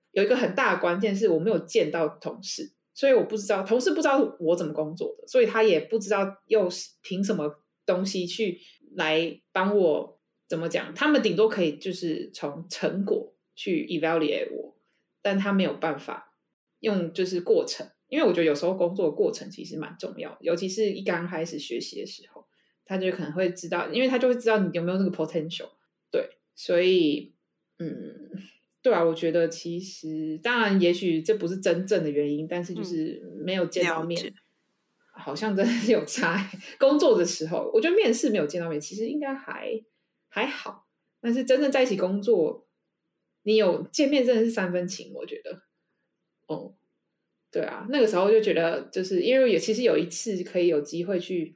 [0.09, 6.67] 有一个很大的关键是我没有见到同事，所以我不知道同事不知道我怎么工作的，所以他也不知道又
[7.03, 8.59] 凭什么东西去
[8.95, 10.19] 来帮我
[10.49, 14.73] 怎么讲，他们顶多可以就是从成果去 evaluate 我。
[15.23, 16.35] 但他没有办法
[16.81, 22.45] 用就是过程，因为我觉得有时候工作的过程其实蛮重要，尤其是一刚开始学习的时候，
[22.85, 25.69] 他就可能会知道，因为他就会知道你有没有那个 potential。
[26.11, 27.33] 对，所以
[27.79, 28.29] 嗯，
[28.81, 34.33] 对啊，我觉得其实当然，也许这不是真正的原因，但是就是没有见到面，嗯、
[35.13, 36.37] 好像真的是有差。
[36.77, 39.81] 工作的时候，我觉得面试没有见到面，其实应该还
[40.27, 40.85] 还好。
[41.19, 42.67] 但是真正在一起工作，
[43.43, 45.61] 你有见面真的是三分情，我觉得。
[46.47, 46.73] 哦，
[47.51, 51.55] 对啊，那个时候就觉得，就是因为也其实有一次可以有机会去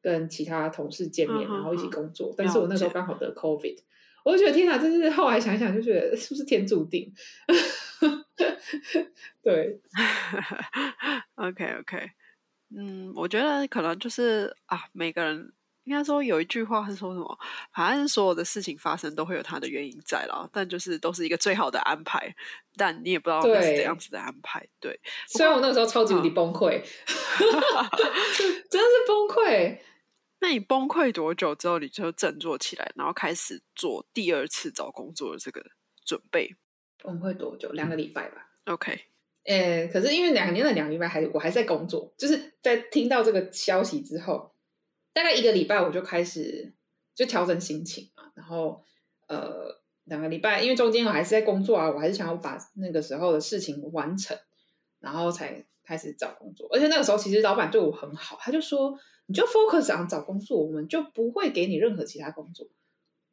[0.00, 3.78] 跟其他同事见面，然后一起工作，但是我那时候刚好得 COVID，
[4.24, 7.12] 我就觉得天哪，真是后来想想就觉得是不是天注定？
[9.42, 9.80] 对，
[11.34, 12.10] OK OK，
[12.74, 15.52] 嗯，我觉得可能就是啊，每个人
[15.84, 17.38] 应该说有一句话是说什么，
[17.74, 22.34] 反正所有的事情发生都会有它的原因在了，但就是都是一个最好的安排，
[22.76, 24.66] 但你也不知道那是怎样子的安排。
[24.78, 26.80] 对，虽然我那个时候超级无敌崩溃，
[28.68, 29.78] 真的是崩溃。
[30.42, 35.62] 那你崩溃多久之后，你就振作起来，然后开始做第二次找工作的这个
[36.04, 36.56] 准备？
[37.02, 37.68] 崩溃多久？
[37.72, 38.48] 两个礼拜吧。
[38.64, 39.00] OK，
[39.44, 44.54] 呃，可是因为两年的两个礼拜还我还在工作，就是在听到这个消息之后，
[45.20, 46.72] 大概一个礼拜我就开始
[47.14, 48.32] 就调整心情嘛。
[48.34, 48.82] 然后
[49.28, 54.34] 呃，两个礼拜，因为中间我还是在工作啊，我还是想要把那个时候的事情完成，
[54.98, 56.66] 然后才开始找工作。
[56.72, 62.66] 而且那个时候其实老板对我很好，他就说你就 focus 上找工作，我们就不会给你任何其他工作。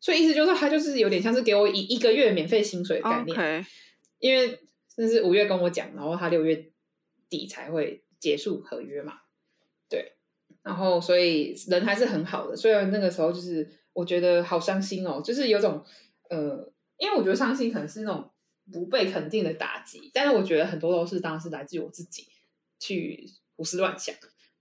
[0.02, 3.66] 所以意思就是他就是有点像是给我一一个月免费薪水的概念，
[4.20, 4.60] 因为
[4.98, 6.70] 那是五月跟我讲，然后他六月
[7.30, 9.14] 底才会结束合约嘛，
[9.90, 10.17] 对，
[10.68, 15.82] 然后所以人还是很好的，虽然那个时候就是我觉得好伤心哦，就是有种
[16.30, 18.30] 呃，因为我觉得伤心可能是那种
[18.72, 22.28] 不被肯定的打击，但是我觉得很多都是当时来自于我自己
[22.80, 23.26] 去
[23.56, 24.14] 胡思乱想，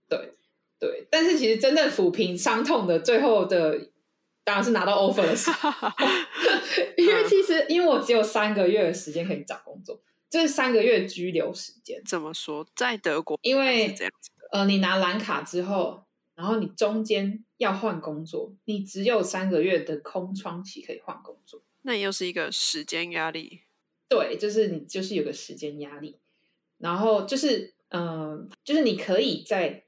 [0.07, 0.33] 对
[0.79, 3.89] 对，但是其实真正抚平伤痛的最后的。
[4.47, 5.69] 当然是拿到 offer 的时候，
[6.95, 12.01] 因为其实因为我只有三个月的时间可以找工作，就是三个月居留时间。
[12.05, 12.65] 怎么说？
[12.73, 13.93] 在德国，因为
[14.51, 16.05] 呃，你拿蓝卡之后，
[16.35, 21.61] 然后你中间要换工作，你只有三个月的空窗期可以换工作。
[21.81, 23.61] 那又是一个时间压力。
[24.09, 26.15] 对，就是你就是有个时间压力，
[26.77, 29.83] 然后就是嗯，就是你可以在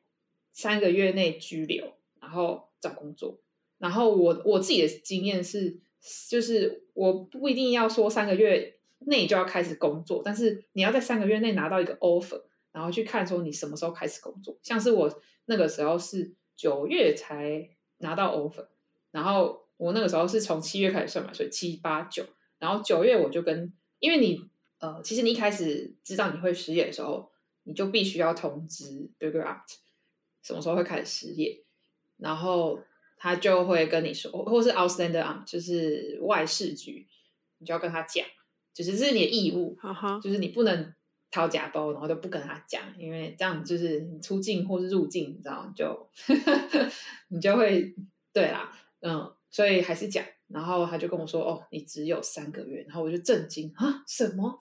[0.51, 3.39] 三个月内拘留，然后找工作。
[3.77, 5.77] 然后我我自己的经验是，
[6.29, 12.41] 就是我不一定要说三个月内就要开始工作，但是你要在三个月内拿到一个 offer，
[12.71, 14.58] 然后去看说你什么时候开始工作。
[14.62, 18.67] 像是我那个时候是九月才拿到 offer，
[19.12, 22.25] 然后我那个时候是从七月开始算嘛，所以七八九，
[22.58, 24.39] 然后九月我就跟，因为你
[24.79, 27.32] 呃，其实你一开始知道你会失业的时候，
[27.63, 29.69] 你就必须要通知 Burger Out
[30.41, 31.63] 什么时候会开始失业，
[32.17, 32.79] 然后。
[33.21, 37.05] 他就会跟你说，或是 outstander on，就是外事局，
[37.58, 38.25] 你就要跟他讲，
[38.73, 39.77] 就是这是你的义务，
[40.23, 40.93] 就是你不能
[41.31, 46.09] 掏假包，然后就不跟他讲，因为这样就是你出境或是入境，你知道，就
[47.29, 47.93] 你就会
[48.33, 50.23] 对啦，嗯，所以还是讲。
[50.47, 54.59] 然后他就跟我说，哦，你只有三个月，然后我就震惊啊，什么？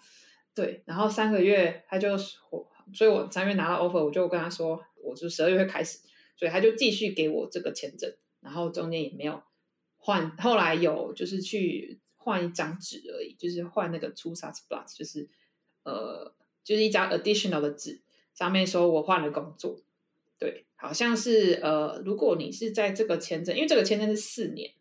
[0.55, 2.11] 对，然后三个月，他就
[2.51, 6.01] 我，所以我三月拿到 offer，我就跟他说，我就十二月会开始，
[6.37, 8.13] 所以他就继续给我这个签证。
[8.41, 9.43] 然后中间也没有
[9.97, 15.27] 换，后来有就是去换一张纸而已，就是换那个 two s a t block，就是
[15.85, 16.35] 呃，
[16.69, 18.03] 就是一张 additional 的纸，
[18.35, 19.79] 上面说我换了工作，
[20.39, 24.73] 对，好像是呃，如果你是在这个签证，因为这个签证是四年，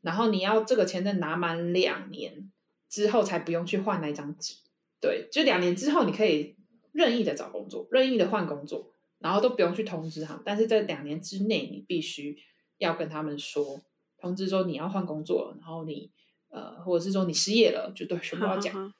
[0.00, 2.50] 然后你要这个签证拿满两年
[2.88, 4.56] 之后才不用去换那张纸，
[5.00, 6.56] 对，就两年之后你可以
[6.90, 12.36] 任意的找工作，任意的换工作，然后都不用去通知他，但是在两年之内你必须。
[12.78, 13.80] 要跟他们说，
[14.18, 16.10] 通知说你要换工作，然后你
[16.48, 18.92] 呃，或者是说你失业了，就对全部要讲。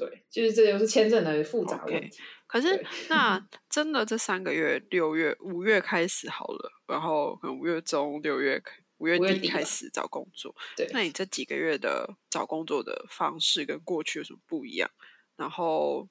[0.00, 2.18] 对，就是这就是签证的复杂问题。
[2.46, 8.60] 可是那真的这三个月，六月、五月开始好了，然后可能五月中、六月、
[8.98, 10.54] 五月底开始找工作。
[10.76, 14.90] 对，那你这几个月的找工作的方式跟过去有什么不一样？
[15.36, 16.08] 然后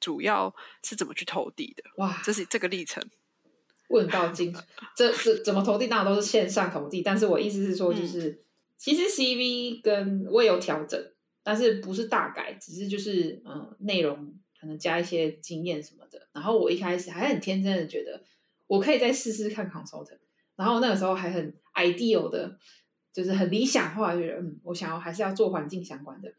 [0.00, 1.82] 主要是怎么去投递的？
[1.98, 3.04] 哇，这是这个历程。
[3.88, 4.52] 问到精，
[4.96, 5.86] 这这怎么投递？
[5.86, 7.02] 当然都是线上投递。
[7.02, 8.42] 但是我意思是说，就是
[8.78, 10.98] 其实 CV 跟我也有调整，
[11.44, 16.26] 但是不是大改，只是就是嗯，内容可能加一些经验什么的。
[16.32, 18.20] 然后我一开始还很天真的觉得，
[18.66, 20.18] 我可以再试试看 consultant。
[20.56, 22.58] 然后那个时候还很 ideal 的，
[23.12, 26.32] 就是很理想化，觉得嗯，我想要还是要做环境相关的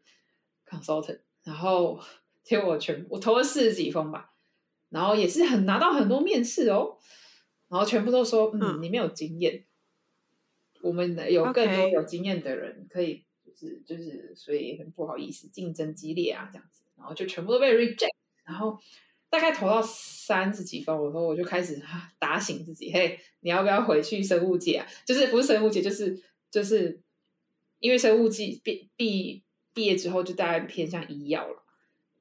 [0.68, 1.20] consultant。
[1.44, 2.00] 然后
[2.42, 4.32] 结果全我投了四十几封吧，
[4.88, 6.98] 然后也是很拿到很多面试哦。
[7.68, 9.64] 然后全部都说，嗯，你没有经验，
[10.82, 13.25] 我们有更多有经验的人可以，
[13.56, 18.14] 就是就是，所以很不好意思，竞争激烈啊，这样子，然后就全部都被 reject。
[18.44, 18.78] 然后
[19.28, 21.82] 大概投到三十几分，我说我就开始
[22.18, 24.86] 打醒自己，嘿，你要不要回去生物界啊？
[25.04, 27.00] 就是不是生物界，就是就是
[27.80, 29.42] 因为生物系毕毕
[29.74, 31.64] 毕业之后就大概偏向医药了，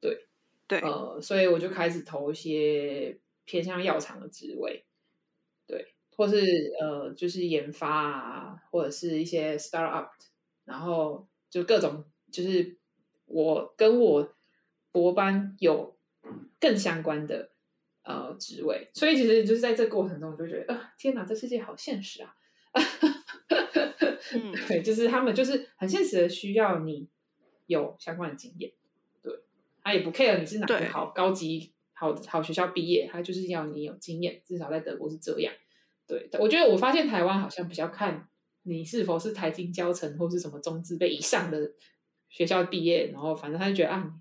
[0.02, 0.26] 对
[0.68, 4.84] 对，呃，所以我就开始投一些偏向药厂的职位，
[5.68, 10.10] 对，或是呃就是研发啊，或者是一些 startup，
[10.66, 12.78] 然后就各种就是
[13.26, 14.34] 我跟我
[14.92, 15.96] 博班有。
[16.60, 17.52] 更相关的
[18.02, 22.36] 呃职位，所以其实就是在这过程中，我就觉得啊，天哪，这世界好现实啊！
[24.68, 27.08] 对，就是他们就是很现实的需要你
[27.68, 28.72] 有相关的经验，
[29.22, 29.32] 对，
[29.84, 35.54] 他也不 care 你是哪个好高级好好学校毕业，他就是要你有经验，至少在德国是这样。
[36.08, 38.28] 对，我觉得我发现台湾好像比较看
[38.66, 41.72] 你是否是台经教程或是什么中资辈以上的
[42.30, 44.14] 学校毕业，然后反正他就觉得啊。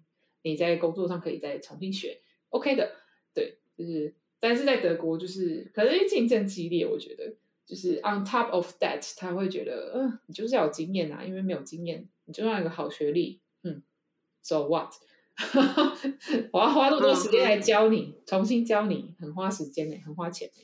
[0.47, 2.21] 你在工作上可以再重新学
[2.51, 2.97] ，OK 的，
[3.33, 7.35] 对，就是，但是在德国就是可能竞争激烈，我觉得
[7.65, 13.83] 就是 on top of that，他会觉得，嗯，你就是要有经验啊，因为没有经验，你就算有个好学历，嗯
[14.43, 14.93] ，so what？
[16.53, 20.63] 我要花那么多时间来教你，重新教你，很花时间呢，很花钱呢，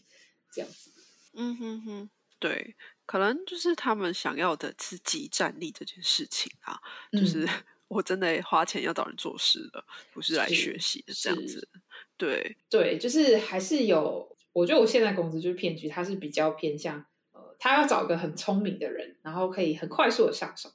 [0.53, 0.91] 这样子。
[1.33, 2.76] 嗯哼哼，对，
[3.11, 6.80] 可能就是他们想要的是集战力这件事情啊，
[7.11, 7.48] 就是。
[7.90, 11.68] 我真的花钱要找人做事的，不是来学习的这样子。
[12.16, 14.32] 对对，就是还是有。
[14.52, 20.70] 我觉得我现在公司就是骗局，它是比较偏向呃，他要找个很聪明的人，然后可以很快速的上手，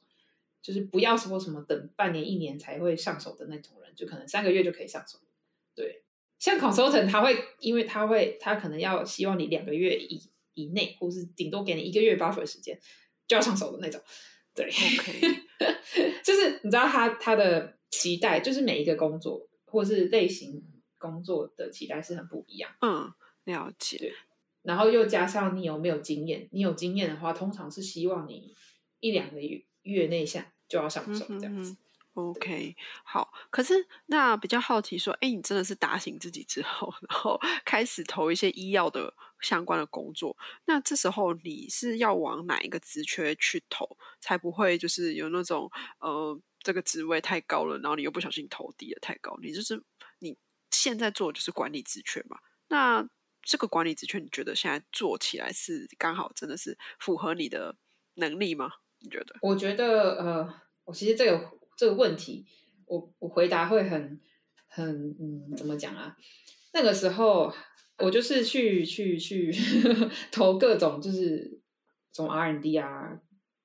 [0.62, 5.18] 就是不要说什么等半年一年才会上手的那种人，就可能三个月就可以上手。
[5.74, 6.04] 对，
[6.38, 10.22] 像 consultant 他会，因为他会，他可能要希望你两个月以
[10.56, 12.78] 以内，或是顶多给你一个月 buffer 时间
[13.28, 14.02] 就要上手的那种。
[14.56, 15.22] 对，OK，
[16.24, 20.64] 就是你知道他他的期待，就是每一个工作或是类型
[20.98, 22.72] 工作的期待是很不一样。
[22.82, 24.14] 嗯，了解。
[24.62, 26.48] 然后又加上你有没有经验？
[26.52, 28.56] 你有经验的话，通常是希望你
[29.00, 31.76] 一两个月月内下就要上手这样子。
[32.16, 33.32] OK，好。
[33.50, 33.74] 可是
[34.06, 40.36] 那比较好奇说，哎，你真的是打醒自己之后， 然后开始投一些医药的相关的工作。
[40.66, 49.38] 那这时候你是要往哪一个职缺去投，才不会就是有那种呃这个职位太高了，然后你又不小心投低了太高？
[49.42, 49.84] 你就是
[50.20, 50.38] 你
[50.72, 52.40] 现在做的就是管理职缺嘛？
[52.70, 53.06] 那
[53.42, 57.76] 这个管理职缺，你觉得现在做起来是刚好真的是符合你的
[58.14, 58.72] 能力吗？
[59.00, 59.36] 你觉得？
[59.42, 61.52] 我觉得呃，我其实这个。
[61.76, 62.46] 这个问题，
[62.86, 64.22] 我我回答会很
[64.68, 66.16] 很嗯，怎么讲啊？
[66.74, 67.54] 那个时候
[68.00, 69.52] 我就是去去去
[70.32, 71.62] 投各种，就是
[72.12, 73.20] 从 R&D 啊、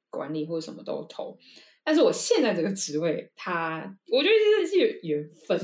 [0.09, 1.39] 管理或者什么都投。
[1.85, 5.61] 但是我现在这个职位，它我觉得真的是缘分。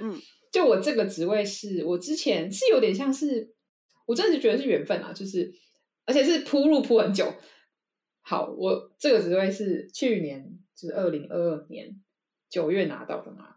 [0.00, 0.20] 嗯，
[0.52, 3.54] 就我这个职位是我之前是有点像是，
[4.06, 5.52] 我真的是觉得是缘分啊，就是
[6.06, 7.34] 而且是铺路铺很久。
[8.22, 10.57] 好，我这个职位是去年。
[10.78, 12.00] 是二零二二年
[12.48, 13.56] 九月拿到的嘛？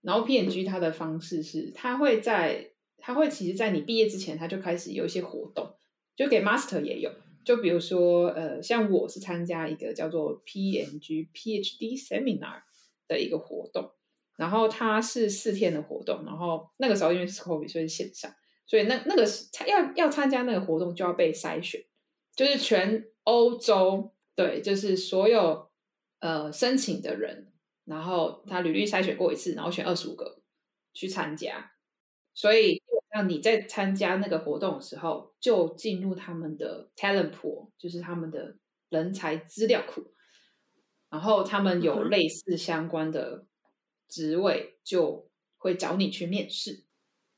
[0.00, 5.76] 然后 P N G 它的方式是，它会在，它会其实，在你毕业之前，它就开始有一些活动，
[6.16, 7.12] 就给 Master 也有，
[7.44, 12.62] 就比如说，呃，像我是参加一个叫做 P N G P H D Seminar
[13.06, 13.92] 的一个活动，
[14.36, 18.34] 然后它是四天的活动，然后那个时候因为是 COVID，所以线上，
[18.66, 21.84] 所以那那个是要要参加那个活动就要被筛选，
[22.34, 25.70] 就是全欧洲对，就是所有。
[26.22, 27.50] 呃，申请的人，
[27.84, 30.40] 然后他履历筛选过一次，然后选二十五个
[30.94, 31.72] 去参加，
[32.32, 32.80] 所以
[33.12, 38.56] 那你在参加那个活动的时候，就进入他们的 talent pool，就是他们的
[38.88, 40.12] 人才资料库，
[41.10, 43.44] 然后他们有类似相关的
[44.08, 46.84] 职位，就会找你去面试。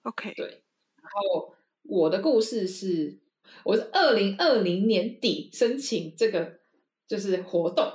[0.02, 0.62] OK，对。
[0.96, 1.54] 然后
[1.84, 3.18] 我的故事是，
[3.64, 6.60] 我是二零二零年底申请这个
[7.08, 7.90] 就是活动。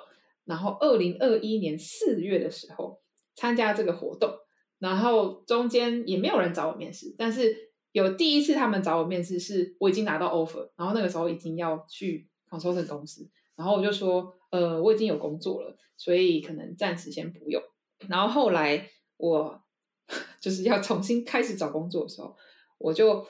[0.49, 2.99] 然后，二零二一年四月的时候
[3.35, 4.33] 参加这个活动，
[4.79, 7.55] 然后中间也没有人找我面试，但是
[7.91, 17.61] 有第一次他们找我面试，是我已经拿到 offer，然后那个时候已经要去 consultant 公司，然后我就说，呃，我已经有工作了，所以可能暂时先不用。
[18.07, 19.61] 然后后来我
[20.41, 22.35] 就是要重新开始找工作的时候，
[22.79, 23.27] 我就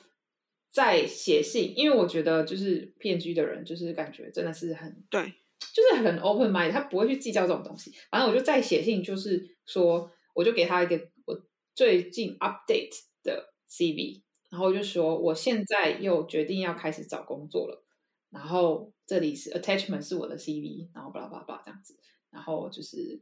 [0.71, 5.33] 再写信，因为我觉得就是骗局的人，就是感觉真的是很对。
[5.73, 7.91] 就是很 open mind，他不会去计较这种东西。
[8.09, 11.39] 反正我就再写信，就是说，我就给他一个我
[11.75, 17.85] 最近 update 的 CV，然后就说我现在又决定要开始找工作了。
[18.29, 21.97] 然后这里是 attachment 是我的 CV，然后巴拉巴拉巴拉这样子。
[22.31, 23.21] 然后就是，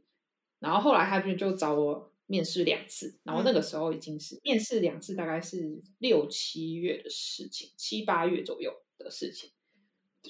[0.58, 9.50] 然后后来他就就找我面试两次，然后那个时候已经是面试两次，大概是六七月的事情，七八月左右的事情。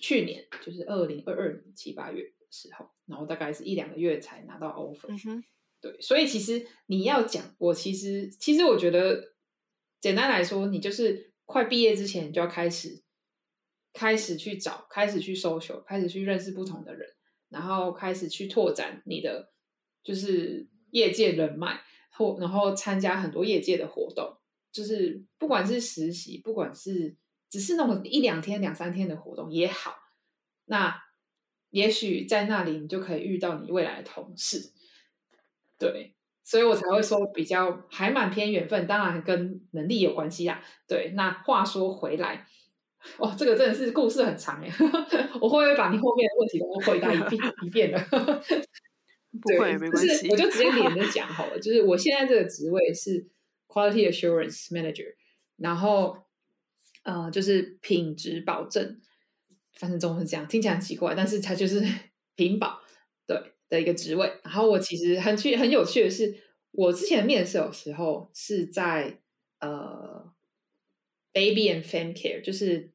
[0.00, 5.42] 去年就是二零二二年七八月的时候，然后大概是一两个月才拿到 offer。
[5.80, 9.34] 对，所以其实你要讲，我其实其实我觉得，
[10.00, 13.02] 简单来说，你就是快毕业之前你就要开始
[13.92, 17.08] 开始去找，开始去 social，开始去认识不同的人，
[17.48, 19.52] 然后开始去拓展你的
[20.02, 21.80] 就是业界人脉，
[22.10, 24.36] 或然后参加很多业界的活动，
[24.72, 27.16] 就是不管是实习，不管是
[27.50, 29.96] 只是那种一两天、两三天的活动也好，
[30.66, 31.02] 那
[31.70, 34.72] 也许在那里你就可以遇到你未来的同事。
[35.78, 40.62] 对，所以我才会说比较还蛮偏缘分，当然跟能力有关系啦。
[40.86, 42.46] 对，那话说回来，
[43.18, 44.68] 哦，这个真的是故事很长哎，
[45.40, 47.98] 我会不会把你后面的问题都回答一遍一遍的？
[49.40, 51.60] 不会，没关系，我就直接连着讲好了。
[51.60, 53.28] 就是我现在这个职位是
[53.68, 55.14] Quality Assurance Manager，
[55.56, 56.24] 然后
[57.04, 59.00] 呃，就是品质保证，
[59.74, 61.80] 反正中文是这样，听起来很奇怪，但是它就是
[62.36, 62.80] 品保
[63.26, 64.30] 对的一个职位。
[64.44, 66.34] 然后我其实很趣很有趣的是，
[66.72, 69.20] 我之前面试的时候是在
[69.60, 70.32] 呃
[71.32, 72.92] Baby and fan Care，就是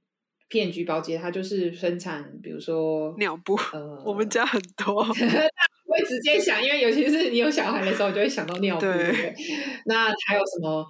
[0.49, 5.05] 骗局保洁，它就是生产，比如说尿布，呃，我们家很多。
[5.85, 9.31] 会直接想，因为尤其是你有小孩的时候，就会想到尿布，对？
[9.85, 10.83] 那还有什么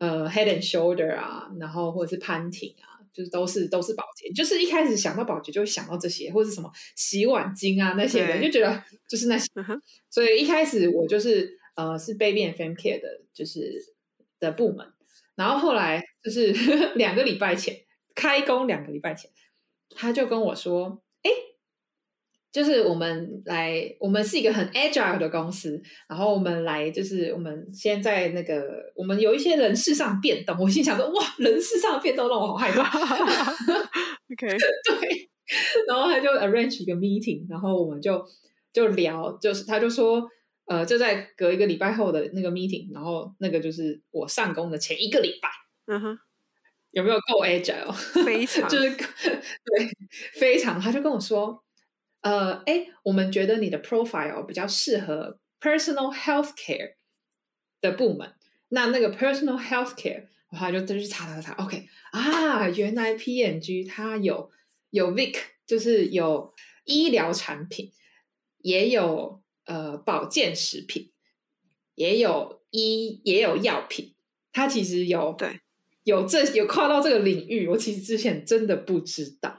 [0.00, 4.30] 呃，Head and Shoulder 啊，然后或者是 Panting 啊，就是都是都是保洁。
[4.32, 9.46] 就是一开始想到保洁，就会想到这些，或者是什么洗碗巾啊那些的，就觉得就是那些。
[10.10, 13.94] 所以一开始我就是呃是 Baby and Fam Care 的，就是
[14.38, 14.86] 的部门。
[15.36, 16.52] 然后后来就是
[16.96, 17.76] 两个礼拜前
[18.14, 19.30] 开工，两个礼拜前
[19.94, 21.02] 他就跟我说。
[22.52, 28.62] 就是我们来，我们是一个很 agile 的公司，然后我们来，就是我们现在那个，
[28.96, 32.82] 我们有一些人事上变动，我心想说，哇，人事上的变动让我好害怕。
[34.32, 35.30] OK，对，
[35.86, 38.24] 然后他就 arrange 一个 meeting，然后我们就
[38.72, 40.28] 就聊，就是他就说，
[40.66, 45.48] 呃，就在隔一个礼拜后的那个 meeting，然后那个就是我上工的前一个礼拜，
[45.86, 46.18] 嗯哼，
[46.90, 47.92] 有没有够 agile？
[48.24, 49.88] 非常， 就是对，
[50.34, 51.62] 非常，他就跟我说。
[52.22, 56.94] 呃，哎，我们觉得你的 profile 比较适合 personal health care
[57.80, 58.34] 的部门。
[58.68, 61.52] 那那个 personal health care，的话就再去查查查。
[61.64, 64.50] OK，啊，原来 PNG 它有
[64.90, 66.54] 有 Vic，就是有
[66.84, 67.90] 医疗产品，
[68.58, 71.10] 也有呃保健食品，
[71.94, 74.14] 也有医也有药品。
[74.52, 75.60] 它其实有对
[76.04, 79.58] 有这有跨到这个领域，我其实之前真的不知道。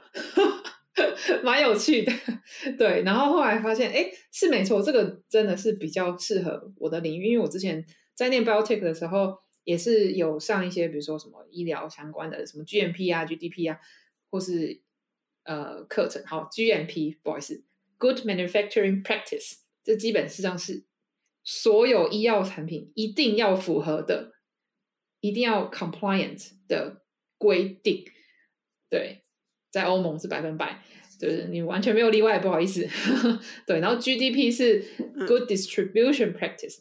[1.42, 2.12] 蛮有趣的，
[2.78, 3.02] 对。
[3.02, 13.78] 然后后来发现，哎，是没错，这个真的是比较适合我的领域，因为我之前在念 biotech 的时候，也是有上一些，比如说什么医疗相关的，什么 GMP 啊、GDP 啊，
[14.30, 14.82] 或是
[15.44, 16.22] 呃课程。
[16.26, 17.64] 好，GMP，不好意思
[17.98, 20.84] ，Good Manufacturing Practice，这基本事上是
[21.44, 24.32] 所有医药产品一定要符合的，
[25.20, 27.02] 一定要 compliant 的
[27.38, 28.04] 规定，
[28.88, 29.20] 对。
[29.72, 30.82] 在欧盟是百分百，
[31.22, 32.84] 就是你完全没有例外，不好意思。
[33.64, 34.84] 对，然后 GDP 是
[35.28, 36.78] Good Distribution Practice，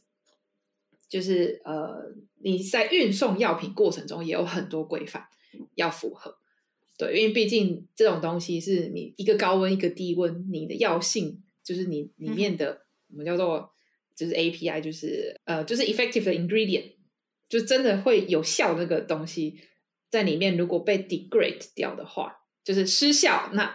[1.07, 5.27] 就是呃你在运送药品过程中也有很多规范
[5.75, 6.39] 要符合。
[6.97, 12.81] 对，因为毕竟这种东西是你一个高温一个低温，你的药性就是你里面的
[13.11, 13.71] 我们叫做
[14.15, 16.93] 就是 API，就是呃就是 effective 的 ingredient，
[17.47, 19.59] 就真的会有效那个东西
[20.09, 22.39] 在里面，如果被 degrade 掉的话。
[22.63, 23.73] 就是失效，那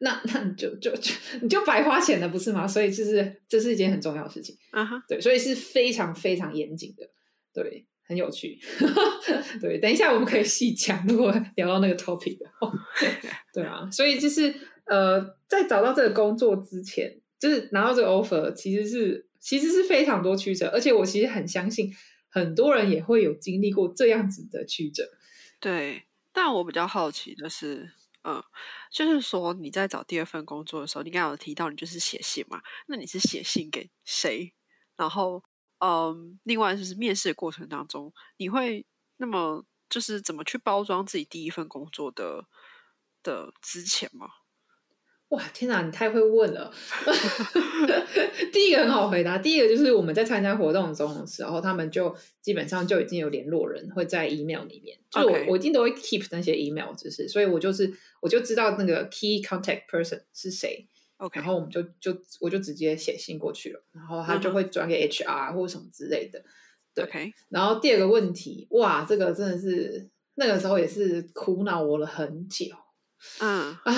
[0.00, 2.66] 那那你就就就你就白花钱了，不是吗？
[2.66, 7.08] 所以就是这是一件很重要的事情啊哈，对，所以是非常非常严谨的，
[7.54, 8.58] 对，很有趣，
[9.60, 12.70] 对，等一下我们可以细讲，如果聊到那个 topic 的话，
[13.54, 14.54] 对啊，所以就是
[14.84, 21.90] 呃，在找到这个工作之前，就是拿到这个 offer，其实是其实是非常多曲折，而且我其实很相信
[22.28, 25.08] 很多人也会有经历过这样子的曲折，
[25.58, 26.02] 对，
[26.34, 27.92] 但我比较好奇的是。
[28.28, 28.42] 嗯，
[28.90, 32.60] 就是说你在找第二份工作的时候，你刚刚有提到你就是写信嘛？
[32.88, 34.52] 那你是写信给谁？
[34.96, 35.44] 然后，
[35.78, 38.84] 嗯，另外就是面试的过程当中，你会
[39.18, 42.48] 那么就是怎么去包装自己第一份工作的
[43.22, 44.26] 的之前吗？
[45.30, 46.72] 哇，天哪，你太会问了！
[48.52, 66.40] 第一个很好回答，第一个就是我们在参加活动中的时候，他们就基本上就已经有联络人会在 email 里面，就我我一定都会 keep 那些 email 只是，所以我就是我就知道那个 key contact person 是谁，OK，然后我们就就我就直接写信过去了，然后他就会转给 HR 或什么之类的，
[66.94, 72.66] 对 OK，然后第二个问题，哇，这个真的是那个时候也是苦恼我了很久
[73.40, 73.76] 嗯。
[73.82, 73.92] 啊。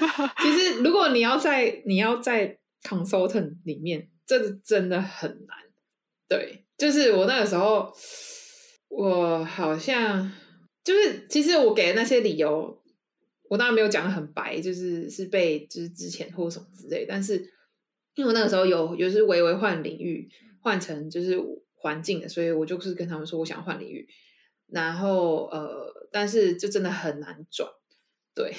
[0.42, 5.56] 其实如果你要在你要在 consultant 里面，这真的很难。
[6.28, 7.92] 对，就是我那个时候，
[8.88, 10.30] 我好像
[10.84, 12.82] 就是其实我给的那些理由，
[13.48, 17.36] 我当然没有讲的很白，就是是被就是之前或什么之类，但是
[18.14, 20.28] 因为我那个时候有有是微微换领域，
[20.60, 21.38] 换成就是
[21.74, 24.06] 环境的，所以我就是跟他们说我想换领域，
[24.66, 27.70] 然后呃，但是就真的很难转，
[28.38, 28.54] 对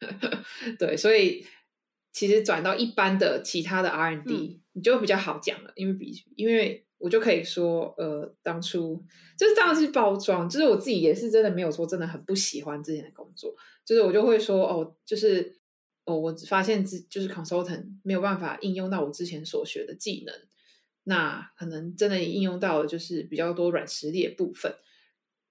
[0.78, 1.44] 对，所以
[2.12, 9.04] 其实转到一般的其他的 R&D，、你就比较好讲了，因为比因为我就可以说，呃，当初
[9.36, 13.54] 就是当然是包装，就是我自己也是真的没有说真的很不喜欢之前的工作，
[13.84, 15.60] 就是我就会说，哦，就是
[16.06, 20.34] 哦，我发现自就是 consultant 没有办法应用到我之前所学的技能，
[21.04, 24.74] 那可能真的应用到的就是比较多软实力的部分，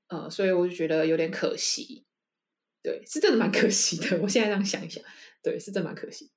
[0.07, 2.06] 呃，所以我就觉得有点可惜，
[2.81, 4.19] 对，是真的蛮可惜的。
[4.21, 5.03] 我现在这样想一想，
[5.43, 6.31] 对，是真的蛮可惜，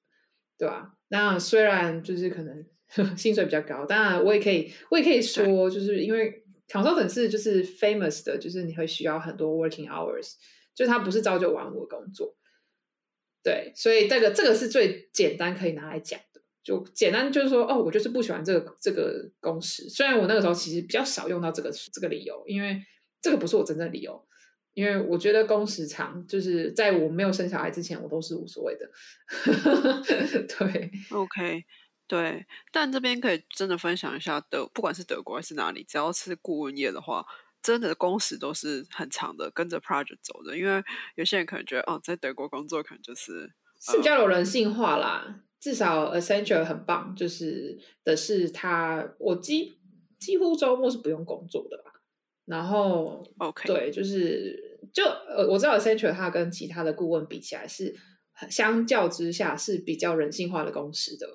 [0.59, 2.66] 对吧、那虽然就是可能
[3.16, 10.34] 薪水比较高，当然我也可以，我也可以说，就是因为 consultant 是就是 famous 的，就是你会需要很多 working hours，
[10.74, 12.36] 就是它不是朝九晚五的工作，
[13.43, 16.41] 对，所以这个这个是最简单可以拿来讲的。
[16.62, 19.88] 就简单就是说，哦，我就是不喜欢这个这个公式。
[19.88, 22.78] 虽然我那个时候其实比较少用到这个这个理由，因为
[23.22, 24.22] 这个不是我真正的理由。
[24.75, 28.89] 因为我觉得工时长，就是在我没有生小孩之前，我都是无所谓的。
[30.59, 31.64] 对，OK，
[32.07, 37.25] 对，但这边可以真的分享一下德，不管是德国还是哪里，只要是顾问业的话，
[37.62, 40.57] 真的工时都是很长的，跟着 project 走的。
[40.57, 40.83] 因为
[41.16, 45.43] 有些人可能觉得，哦，在德国工作可能就是是比较有人性化啦。
[45.61, 49.79] 至少 Accenture 很棒，就是的是他，我几
[50.18, 51.89] 几乎周末是不用工作的啦。
[52.47, 57.95] 然后 OK，对，就是就呃，我知道 Accenture 它跟其他的顾问比起来是
[58.51, 61.26] 相较之下是比较人性化的公司的。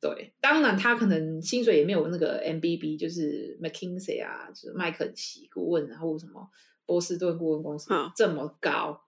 [0.00, 6.46] 对，当然他可能薪水也没有那个 MBB，就是 McKinsey 啊，就是麦肯锡顾问，然后什么
[6.84, 9.00] 波士顿顾问公司、嗯这么高。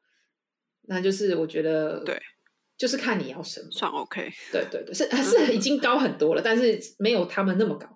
[0.89, 2.19] 那就是我觉得对，
[2.79, 3.69] 就是看你要什么。
[3.71, 4.31] 算 OK。
[4.53, 7.87] 对对对，是是已经高很多了，但是没有他们那么高。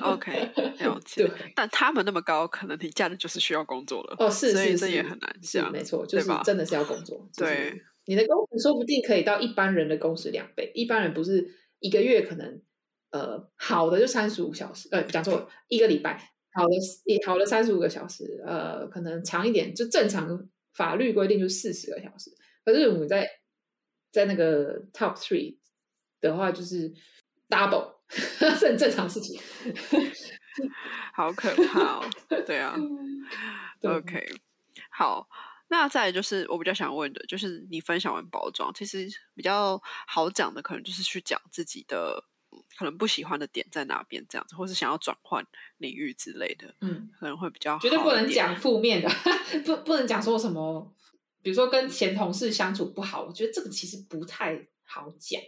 [0.00, 0.32] OK，
[0.80, 1.52] 了解对。
[1.54, 4.16] 但他们那么高，可能你假日就是需要工作了。
[4.18, 7.28] 哦，是所以这也很难是讲没错，就是真的是要工作。
[7.32, 10.70] 就是对，你的工时说不定可以到一般人的工时两倍。
[10.74, 11.48] 一般人不是
[11.80, 12.62] 一个月可能
[13.10, 16.70] 呃好的就三十五小时，呃讲错了，一个礼拜好的
[17.04, 22.30] 一好了三十五个小时，呃可能长一点，就正常法律规定就四十个小时。
[22.64, 23.28] 可是我们在
[24.12, 25.58] 在那个 top three
[26.20, 26.92] 的话，就是
[27.48, 27.97] double
[28.56, 29.40] 是很正常的事情。
[31.14, 32.10] 好可怕哦。
[32.46, 32.76] 对啊。
[33.80, 34.26] 对 OK，
[34.90, 35.28] 好，
[35.68, 45.44] 那再来就是我比较想问的，就是你分享完包装，其实比较好讲的，可能就是去讲自己的嗯可能不喜欢的点在哪边，这样子，或是想要转换
[45.76, 47.08] 领域之类的，嗯。
[47.20, 49.08] 可能会比较绝对不能讲负面的，
[49.64, 50.92] 不不能讲说什么，
[51.42, 55.40] 比如说跟前同事相处不好，我觉得这个其实不太好讲。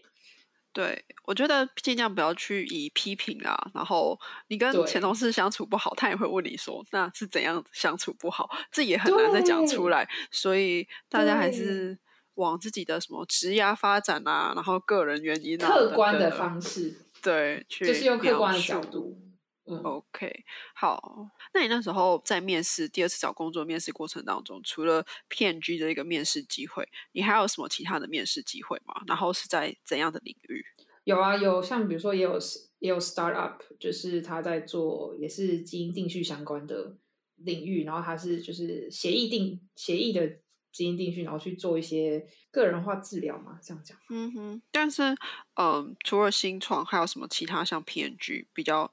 [0.72, 4.18] 对，我觉得尽量不要去以批评啊，然后
[4.48, 11.98] 你跟前同事相处不好，他也会问你说那是怎样相处不好，这也很难再讲出来，所以大家还是
[12.34, 19.18] 往自己的什么职业发展啊，然后个人原因啊，客观的方式，对，去就是用客观的角度。
[19.66, 20.44] 嗯，OK，
[20.74, 29.02] 好，那你那时候在面试第二次找工作面试过程当中，除了 PNG 的一个面试机会，你还有什么其他的面试机会吗？
[29.06, 30.64] 然后是在怎样的领域？
[31.04, 32.38] 有啊，有像比如说也有
[32.78, 36.96] 也有 startup，就是他在做也是基因定序相关的
[37.36, 40.28] 领域，然后他是就是协议定协议的
[40.72, 43.96] 基因定序，然后去做一些个人化治疗嘛，这样讲。
[44.10, 45.16] 嗯哼，但是
[45.54, 48.92] 嗯，除了新创，还有什么其他像 PNG 比较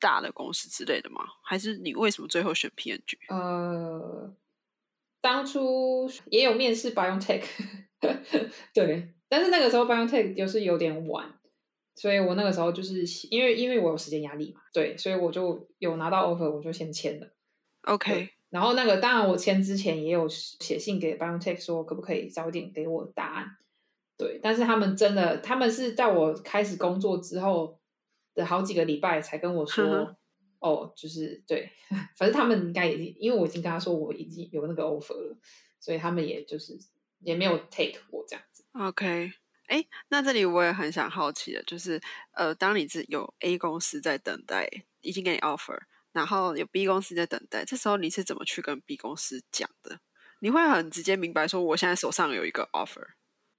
[0.00, 1.20] 大的公司之类的吗？
[1.42, 3.16] 还是你为什么最后选 PNG？
[3.28, 4.34] 呃，
[5.20, 7.44] 当初也有面试 BioNTech，
[8.74, 11.32] 对，但是那个时候 BioNTech 就是有点晚，
[11.94, 17.28] 所以我那个时候就是因为因为我有时间压力嘛，对，所以我就有拿到 offer，我就先签了。
[17.82, 23.56] OK，然后那个当然我签之前也有写信给 BioNTech 说可不可以早一点给我答案，
[24.18, 27.79] 对，但是他们真的他们是在我开始工作之后
[28.40, 30.16] 的好几个礼拜才跟我说。
[30.62, 31.72] 哦，就是对，
[32.18, 35.34] 反正他们应该已经，因为我已经跟他说我已经有那个 offer 了，
[35.80, 36.78] 所以他们也就是
[37.20, 38.62] 也没有 take 我这样子。
[38.72, 39.32] OK，
[39.68, 41.98] 哎，那这里我也很想好奇的，就是
[42.32, 44.68] 呃，当你是有 A 公司在等待
[45.00, 45.78] 已经给你 offer，
[46.12, 50.00] 然后有 B 公司在等待，这时候你是怎么去跟 B 公司讲的？
[50.40, 53.06] 你会很直接明白说，我现在手上有一个 offer。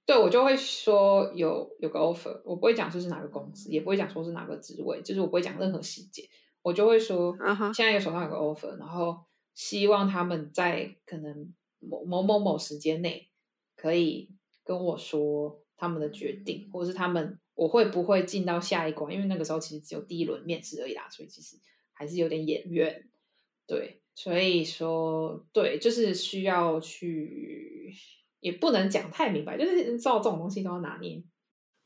[0.04, 6.28] 对，我就会说有有个 offer，我不会讲说是哪个公司，也不会讲说是哪个职位，就是我不会讲任何细节，
[6.60, 7.32] 我就会说
[7.72, 9.16] 现在有手上有个 offer，然后
[9.54, 13.28] 希望他们在可能某某某某时间内
[13.76, 14.28] 可以
[14.64, 21.56] 跟我说他们的决定，或者是他们我会不会进到下一关，因为那个时候其实只有第一轮面试而已啦，所以其实
[21.92, 23.08] 还是有点眼远。
[23.68, 27.94] 对，所以说对，就是需要去。
[28.42, 31.22] 也不能讲太明白，就是照这种东西都要拿捏。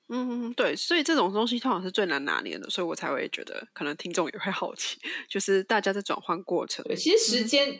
[0.09, 4.99] 嗯，对，所以这种东西通常是最难拿捏的，所以我才会觉得可能听众也会好奇，
[5.29, 6.85] 就是大家在转换过程。
[6.85, 7.79] 对，其实时间，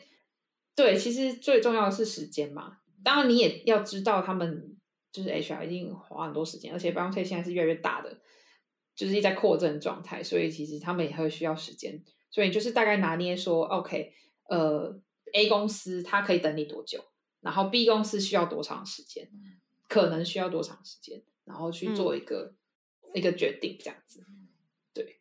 [0.75, 2.79] 对，其实最重要的是时间嘛。
[3.03, 4.77] 当然，你也要知道他们
[5.13, 8.21] 就是 HR 一定花很多时间，而且 b n k 现在是越来越大的，
[8.95, 12.05] 就是一在扩增状态，所以其实他们也会需要时间。
[12.31, 14.13] 所以就是大概拿捏说，OK，
[14.51, 15.01] 呃
[15.33, 17.03] ，A 公司它可以等你多久？
[17.47, 19.31] 然后 B 公司需要多长时间？
[19.89, 21.23] 可能需要多长时间？
[21.45, 22.57] 然后去做一个
[23.15, 24.27] 一个决定，这样子。
[24.93, 25.21] 对，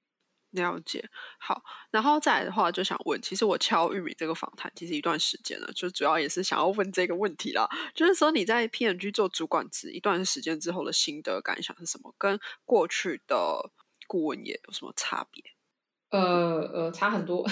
[0.50, 1.08] 了解。
[1.38, 7.70] 好，然后再来的话，就想问，其实我敲玉米这个访谈其实一段时间了，就主要也是想要问这个问题啦。
[7.94, 12.16] 就是说你在 P&G 做主管职一段时间之后的心得感想是什么？
[12.18, 13.72] 跟过去的
[14.08, 15.44] 顾问业有什么差别？
[16.16, 17.46] 呃呃，差很多。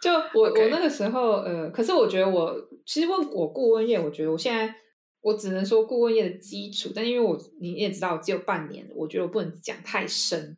[0.00, 2.54] 就我我那个时候，呃，可是我觉得我
[2.86, 4.74] 其实问我顾问业，我觉得我现在
[5.20, 10.56] 我只能说顾问业的基础，但因为我你也知道只有半年，我觉得我不能讲太深，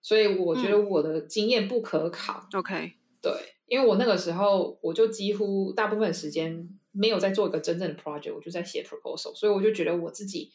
[0.00, 2.46] 所以我觉得我的经验不可考。
[2.52, 3.32] OK，对，
[3.66, 10.52] 因为我那个时候我就几乎大部分时间没有在做一个真正的 project，我就在写 proposal，所以我就觉得我自己。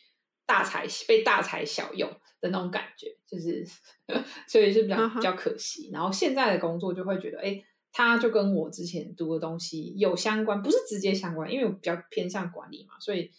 [0.47, 2.09] 大材被大材小用
[2.41, 3.63] 的那种感觉，就是
[4.47, 5.91] 所以是比较比较可惜。
[5.91, 13.29] 然后现在的工作就会觉得，哎，它就跟我之前读的东西有相关，不是直接相关，因为我比较偏向管理嘛，所以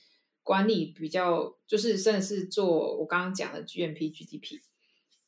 [0.42, 4.60] 管理比较就是甚至是做我刚刚讲的 GMP、GDP，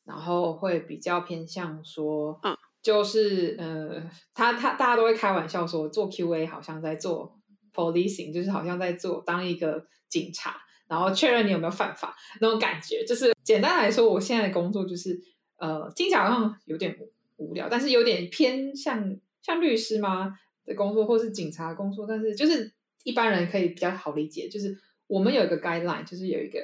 [0.05, 7.39] 然后会比较偏向说，嗯，就是呃，他他大家都会开玩笑说，做 QA 好像在做
[7.73, 10.61] policing，就是好像在做当一个警察。
[10.91, 15.17] 然后确认你有没有犯法那种感觉，就是简单来说，我现在的工作就是，
[15.55, 16.93] 呃，听起来好像有点
[17.37, 22.73] 无聊，但是有点偏向像律师吗的工作，或是警察工作，但是就是
[23.05, 24.77] 一般人可以比较好理解，就是
[25.07, 26.59] 我们有一个 guideline，就是有一个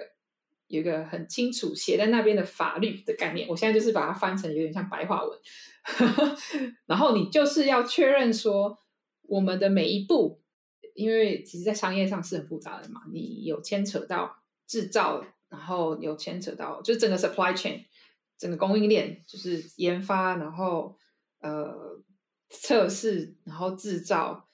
[0.67, 5.39] 有一个很清楚写在那边的法律的概念，我现在就是把它翻成有点像白话文，
[6.86, 8.78] 然后你就是要确认说
[9.21, 10.41] 我们的每一步。
[10.98, 14.36] 因为其实，在商业上是很复杂的嘛，你有牵扯到
[14.66, 17.86] 制造，然后有牵扯到就整个 supply chain，
[18.36, 20.98] 整个供应链，就是研发，然后
[21.39, 22.02] 呃
[22.50, 24.50] 测试，然后制造，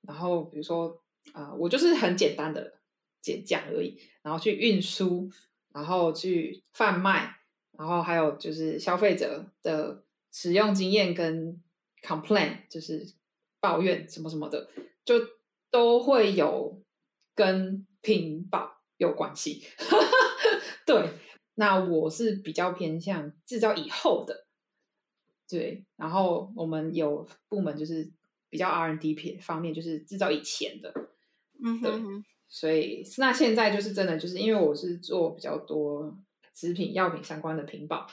[0.00, 1.00] 然后比如说
[1.32, 2.80] 啊，我就是很简单的
[3.20, 5.30] 简讲而已，然后去运输，
[5.72, 7.36] 然后去贩卖，
[7.78, 10.02] 然后还有就是消费者的
[10.32, 11.62] 使用经验跟
[12.02, 13.14] complain，就是
[13.60, 14.68] 抱怨什么什么的，
[15.04, 15.14] 就。
[15.72, 16.80] 都会有
[17.34, 19.64] 跟屏保有关系，
[20.86, 21.08] 对。
[21.54, 24.46] 那我是比较偏向制造以后的，
[25.48, 25.84] 对。
[25.96, 28.12] 然后我们有部门就是
[28.48, 30.92] 比较 R N D 片方面，就是制造以前的，
[31.62, 31.92] 嗯，对。
[32.48, 36.16] 所以那现在就是真的，就是因为我是做比较多
[36.54, 38.06] 食品药品相关的屏保，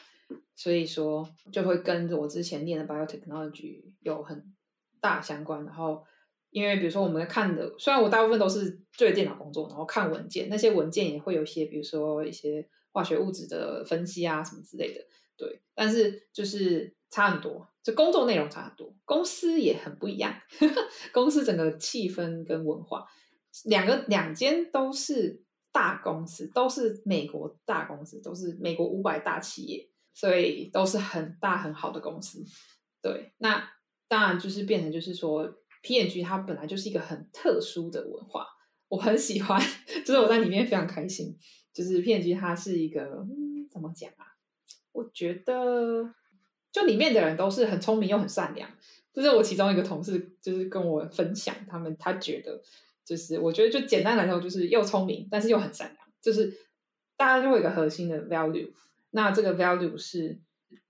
[0.55, 4.55] 所以说就会跟我之前念的 biotechnology 有很
[5.01, 6.05] 大相关，然后。
[6.51, 15.05] 因为比如说我们看的，虽然我大部分都是对着电脑工作，然后看文件，那些文件也会有一些，比如说一些化学物质的分析啊什么之类的，
[15.37, 15.61] 对。
[15.75, 20.33] 但是就是差很多，就工作内容差很多，公司也很不一样，
[21.13, 23.05] 公司整个气氛跟文化，
[23.65, 32.43] 两个两间都是大公司，都是美国大公司，都是美国五百大企业，所以都是很大很好的公司，
[33.03, 33.33] 对。
[33.37, 33.69] 那
[34.07, 35.55] 当然就是变成就是说。
[35.81, 38.45] P&G 它本来就是一个很特殊的文化，
[38.87, 39.61] 我很喜欢，
[40.05, 41.37] 就是我在里面非常开心。
[41.71, 44.25] 就是 P&G 它是一个嗯怎么讲啊？
[44.91, 46.13] 我觉得
[46.71, 48.69] 就里面的人都是很聪明又很善良。
[49.13, 52.61] 就是我其中一个同事就是跟我分享，他们他觉得
[53.05, 56.07] 就是我觉得就简单来说就是又聪明，但是又很善良。
[56.21, 56.53] 就是
[57.15, 58.71] 大家就会有一个核心的 value，
[59.11, 60.39] 那这个 value 是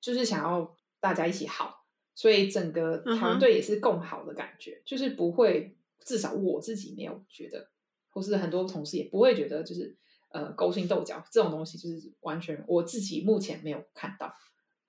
[0.02, 1.79] 就是想要大家一起好。
[2.20, 7.70] 所以整个团队也是更好的感觉，就是不会，至少我自己没有觉得，
[8.10, 9.96] 或是很多同事也不会觉得，就是
[10.34, 14.34] 呃勾心斗角这种东西，就是完全我自己目前没有看到。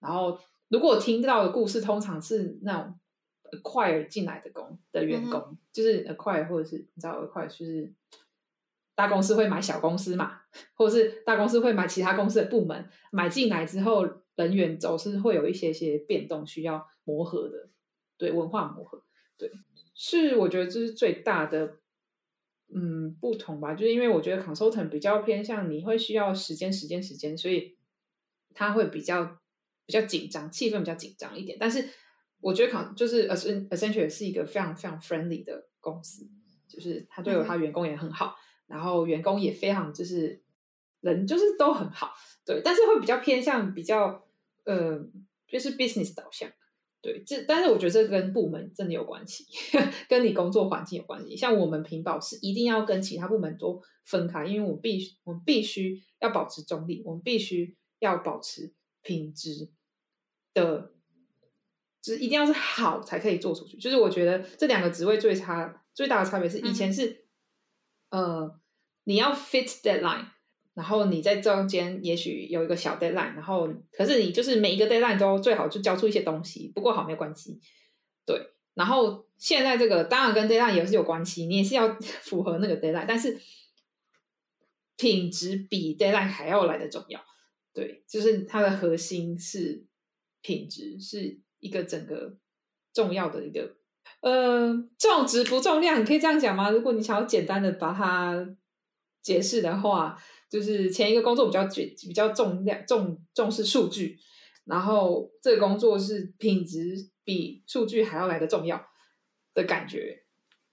[0.01, 2.99] 然后如果听到的故事通常是那种
[3.53, 7.95] acquire 进来的工的员工，就是 acquire 或者是你知道 acquire 就是
[8.97, 10.41] 大公司会买小公司嘛，
[10.75, 14.05] 或者是大公司会买其他公司的部门买进来之后，
[14.45, 17.69] 人员总是会有一些些变动，需要磨合的，
[18.17, 19.03] 对文化磨合，
[19.37, 19.51] 对，
[19.95, 21.77] 是我觉得这是最大的。
[22.73, 27.77] 嗯，不同吧，就是因为我觉得 consultant 比较偏向你会需要时间、时间、时间，所以
[28.55, 29.25] 他会比较
[29.87, 31.59] 比较紧张，气氛比较紧张一点。
[31.59, 31.89] 但是
[32.41, 36.29] 我觉得 con 就是 Accenture 是一个非常非常 friendly 的公司，
[36.69, 38.37] 就是他对他员工也很好，
[38.69, 40.41] 然后员工也非常就是
[41.01, 42.15] 人就是都很好，
[42.47, 44.29] 对，但是会比较偏向比较
[44.65, 44.99] 呃，
[45.49, 46.51] 就是 business 导向。
[47.03, 49.47] 对，这但是我觉得这跟部门真的有关系，
[50.07, 51.35] 跟你工作环境有关系。
[51.35, 59.71] 像我们屏保是一定要跟其他部门都分开，因为我必须我们必须要保持中立，我们必须要保持品质
[60.53, 60.93] 的，
[62.03, 63.79] 就是一定要是好才可以做出去。
[63.79, 67.25] 就是我觉得这两个职位最差最大的差别是，以前是
[68.11, 68.61] 呃
[69.05, 70.27] 你要 fit deadline。
[70.73, 77.61] 然后你在中间也许有一个小 deadline，然后可是你就是每一个 deadline 都最好就交出一些东西，不过好没关系，
[78.25, 78.41] 对。
[78.75, 81.93] 然后现在这个当然跟 deadline 也是有关系，你也是要
[82.23, 83.39] 符合那个 deadline，但是
[84.97, 87.21] 品质比 deadline 还要来的重要，
[87.75, 89.85] 对，就是它的核心是
[90.41, 92.37] 品质，是一个整个
[92.95, 93.75] 重要的一个
[94.21, 96.71] 呃重质不重量，你可以这样讲吗？
[96.71, 98.57] 如果你想要简单的把它
[99.21, 100.17] 解释的话。
[100.51, 104.19] 就是前一个工作比较重比较重量重重视数据，
[104.65, 108.85] 然后这个工作是品质比数据还要来的重要
[109.55, 110.25] 的感觉。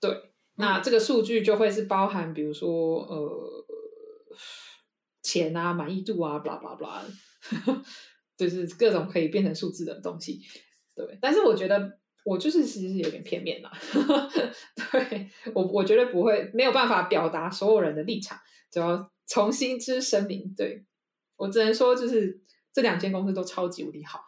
[0.01, 0.11] 对，
[0.55, 3.65] 那这个数据就会是包含，比如说呃
[5.21, 7.01] 钱啊、满意度啊、 blah blah blah，
[8.36, 10.41] 就是各种可以变成数字的东西。
[10.95, 13.71] 对，但是我觉得我就是其实是有点片面啦。
[14.91, 18.39] 对我我觉得不会没有办法表达所有人的立场，
[18.71, 19.11] 主要。
[19.28, 20.86] 重新之声明，对
[21.36, 22.41] 我只能说，就是
[22.73, 24.25] 这两间公司都超级无敌好。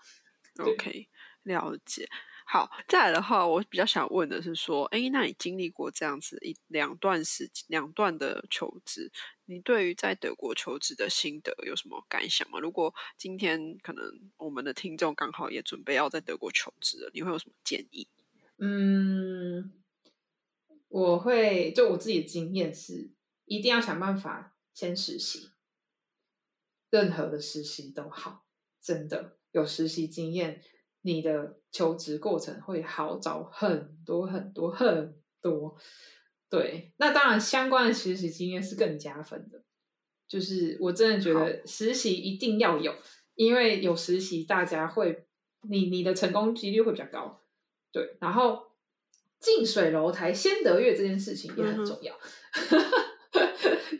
[0.59, 1.07] OK，
[1.43, 2.07] 了解。
[2.45, 9.11] 好，再来的话，我比较想问的是说，哎，那你经历过这样子一两段时两段的求职，
[9.45, 12.59] 你对于在德国求职的心得有什么感想吗？
[12.59, 14.03] 如果今天可能
[14.37, 18.07] 我们的听众刚好也准备要在德国求职了，你会有什么建议？
[18.57, 19.71] 嗯，
[20.87, 23.11] 我会就我自己的经验是，
[23.45, 24.55] 一定要想办法。
[24.79, 25.49] 先实习，
[26.89, 28.45] 任何的实习都好，
[28.81, 30.63] 真的有实习经验，
[31.01, 35.77] 你的求职过程会好找很多很多很多。
[36.49, 39.65] 对，那当然相关的实习经验是更加分的。
[40.29, 42.95] 就是我真的觉得实习一定要有，
[43.35, 45.27] 因为有实习，大家会
[45.67, 47.41] 你你的成功几率会比较高。
[47.91, 48.71] 对，然后
[49.41, 52.17] 近水楼台先得月这件事情也很重要。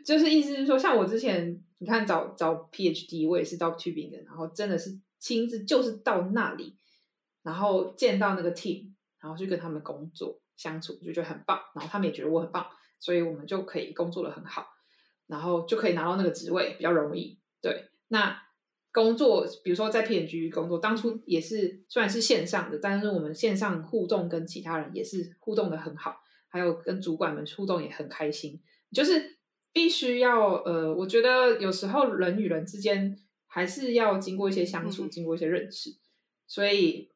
[0.05, 6.76] 就是意思是说，像我之前，你看找找 PhD，我也是到 Tubing 的，然后真的是亲自就是到那里，
[7.43, 12.66] 然后见到那个 team，然后去跟他们工作相处，就觉得很棒，然后他们也觉得我很棒，
[12.99, 14.68] 所以我们就可以工作的很好，
[15.28, 17.38] 然后就可以拿到那个职位比较容易。
[17.62, 18.41] 对，那
[18.91, 28.62] 工作比如说在 PhD 工作，当初也是虽然是线上的，但是我们线上互动跟其他人也是互动的很好，还有跟主管们互动也很开心，
[28.93, 29.39] 就是。
[29.72, 35.96] 必须要呃，我觉得有时候人与人之间还是要经过一些相处，经过一些认识，
[36.48, 37.12] 所以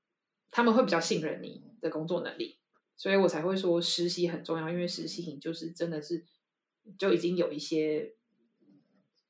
[0.51, 2.59] 他们会比较信任你的工作能力，
[2.95, 6.25] 所以我才会说实习很重要，因为实习你就是真的是
[6.97, 8.13] 就已经有一些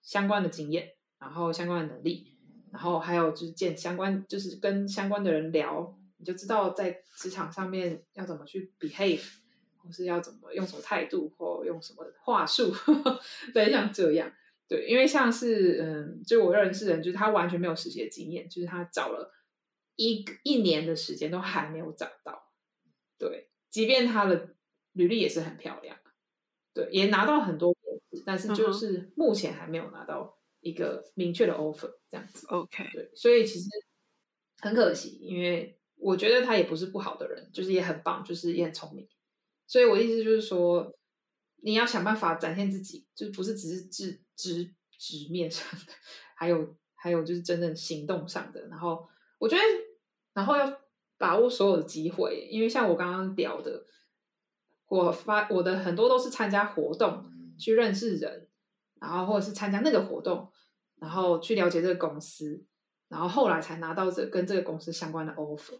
[0.01, 2.37] 相关的经验，然后相关的能力，
[2.71, 9.42] 然后还有就是见相关，就是跟相关的人聊，你就知道在职场上面要怎么去 behave。
[9.83, 12.73] 或是要怎么用什么态度，或用什么话术，
[13.53, 14.31] 对，像这样，
[14.67, 19.31] 对，因为像是，嗯，就我认识人，就是他完全没有实习的经验，就是他找了
[19.97, 22.51] 一一年的时间都还没有找到，
[23.19, 24.55] 对，即便他的
[24.93, 25.97] 履历也是很漂亮，
[26.73, 27.75] 对，也拿到很多
[28.25, 33.67] 但是就是目前还没有拿到一个明确的 offer，这样子，OK，对，所以其实
[34.61, 39.07] 很可惜，因为我觉得他也不是不好的人，就是也很棒，就是也很聪明。
[39.73, 40.95] 所以，我意思就是说，
[41.63, 45.91] 你要想办法展现自己，就不是只是纸纸纸面上的，
[46.35, 48.67] 还有还有就是真正行动上的。
[48.67, 49.09] 然后，
[49.39, 49.63] 我觉得，
[50.33, 50.79] 然后要
[51.17, 53.87] 把握所有的机会，因为像我刚刚聊的，
[54.89, 57.25] 我发我的很多都是参加活动
[57.57, 58.47] 去认识人，
[59.01, 60.51] 然后或者是参加那个活动，
[60.97, 62.63] 然后去了解这个公司，
[63.07, 65.79] 然后后来才拿到这跟这个公司相关的 offer。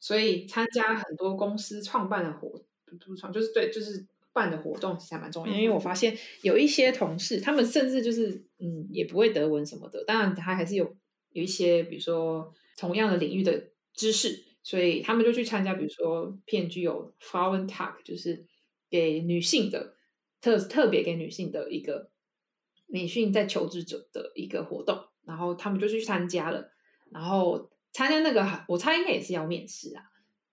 [0.00, 2.64] 所以参加很多公司创办的活，
[2.98, 5.54] 不创就是对，就是办的活动其实还蛮重要。
[5.54, 10.96] 因为我发现有一些同事，他们甚至就是嗯，也不会德文什么的，当然他还是有
[11.32, 18.46] 有一些，比如说同样的领域的知识，所以他们就去参加，比如说 PNG 有 Frauen Talk，就是
[18.88, 19.96] 给女性的
[20.40, 22.10] 特特别给女性的一个
[22.86, 26.70] 女性在求职者的一个活动，然后他们就去参加了，
[27.10, 27.70] 然后。
[27.94, 30.02] 参加那个，我猜应该也是要面试啊，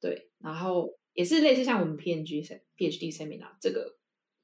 [0.01, 2.41] 对，然后也是类似像我们 PNG
[2.77, 3.97] PhD Seminar 这个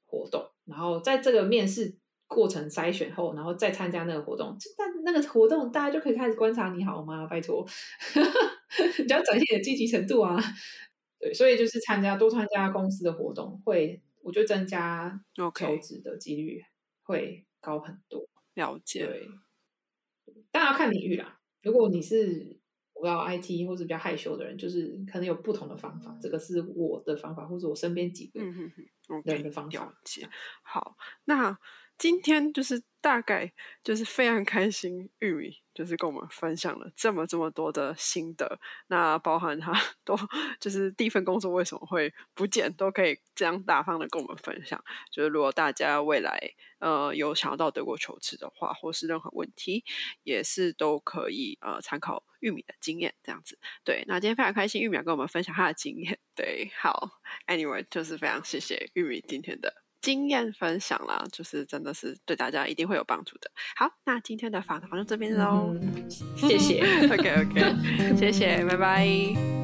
[0.04, 1.96] 活动，然后在这个面试
[2.26, 7.26] 过程筛选后，然后再参加那个活动，但那个活动大家就可以开始观察你好吗？
[7.28, 7.66] 拜托，
[9.02, 10.36] 你要展现你的积极程度啊，
[11.18, 15.18] 对，所以就是参加多参加公司的活动，会我觉得增加
[15.54, 16.62] 求职的几率
[17.04, 18.28] 会高很多。
[18.52, 19.26] 了解，对，
[20.52, 22.60] 当然要看领域啦，如果你是。
[23.00, 26.16] 我要 IT 或者比较害羞的人，就是可能有不同的方法。
[26.20, 28.40] 这个是我的方法，或者我身边几个
[29.24, 29.94] 人的方法。
[30.62, 31.58] 好，那
[31.98, 38.58] 今天就是大概就是非常开心，玉米就是跟我们分享了这么这么多的心得。
[38.86, 39.72] 那包含他
[40.04, 40.16] 都
[40.58, 44.82] 就是第一份工作为什么会不见，都可以这样大方的跟我们分享。
[45.12, 46.40] 就是如果大家未来
[46.78, 49.84] 呃有想要到德国求职的话，或是任何问题，
[50.22, 52.24] 也是都可以呃参考。
[52.40, 57.10] 玉米的经验这样子，对，那今天非常开心，玉米跟我们分享他的经验，对，好，
[57.48, 63.50] Anyway，就是非常谢谢玉米今天的经验分享啦，就是真的是对大家一定会有帮助的。
[63.74, 65.74] 好，那今天的访谈就这边喽，
[66.36, 66.80] 谢谢，
[67.12, 69.55] OK OK，谢谢，拜拜。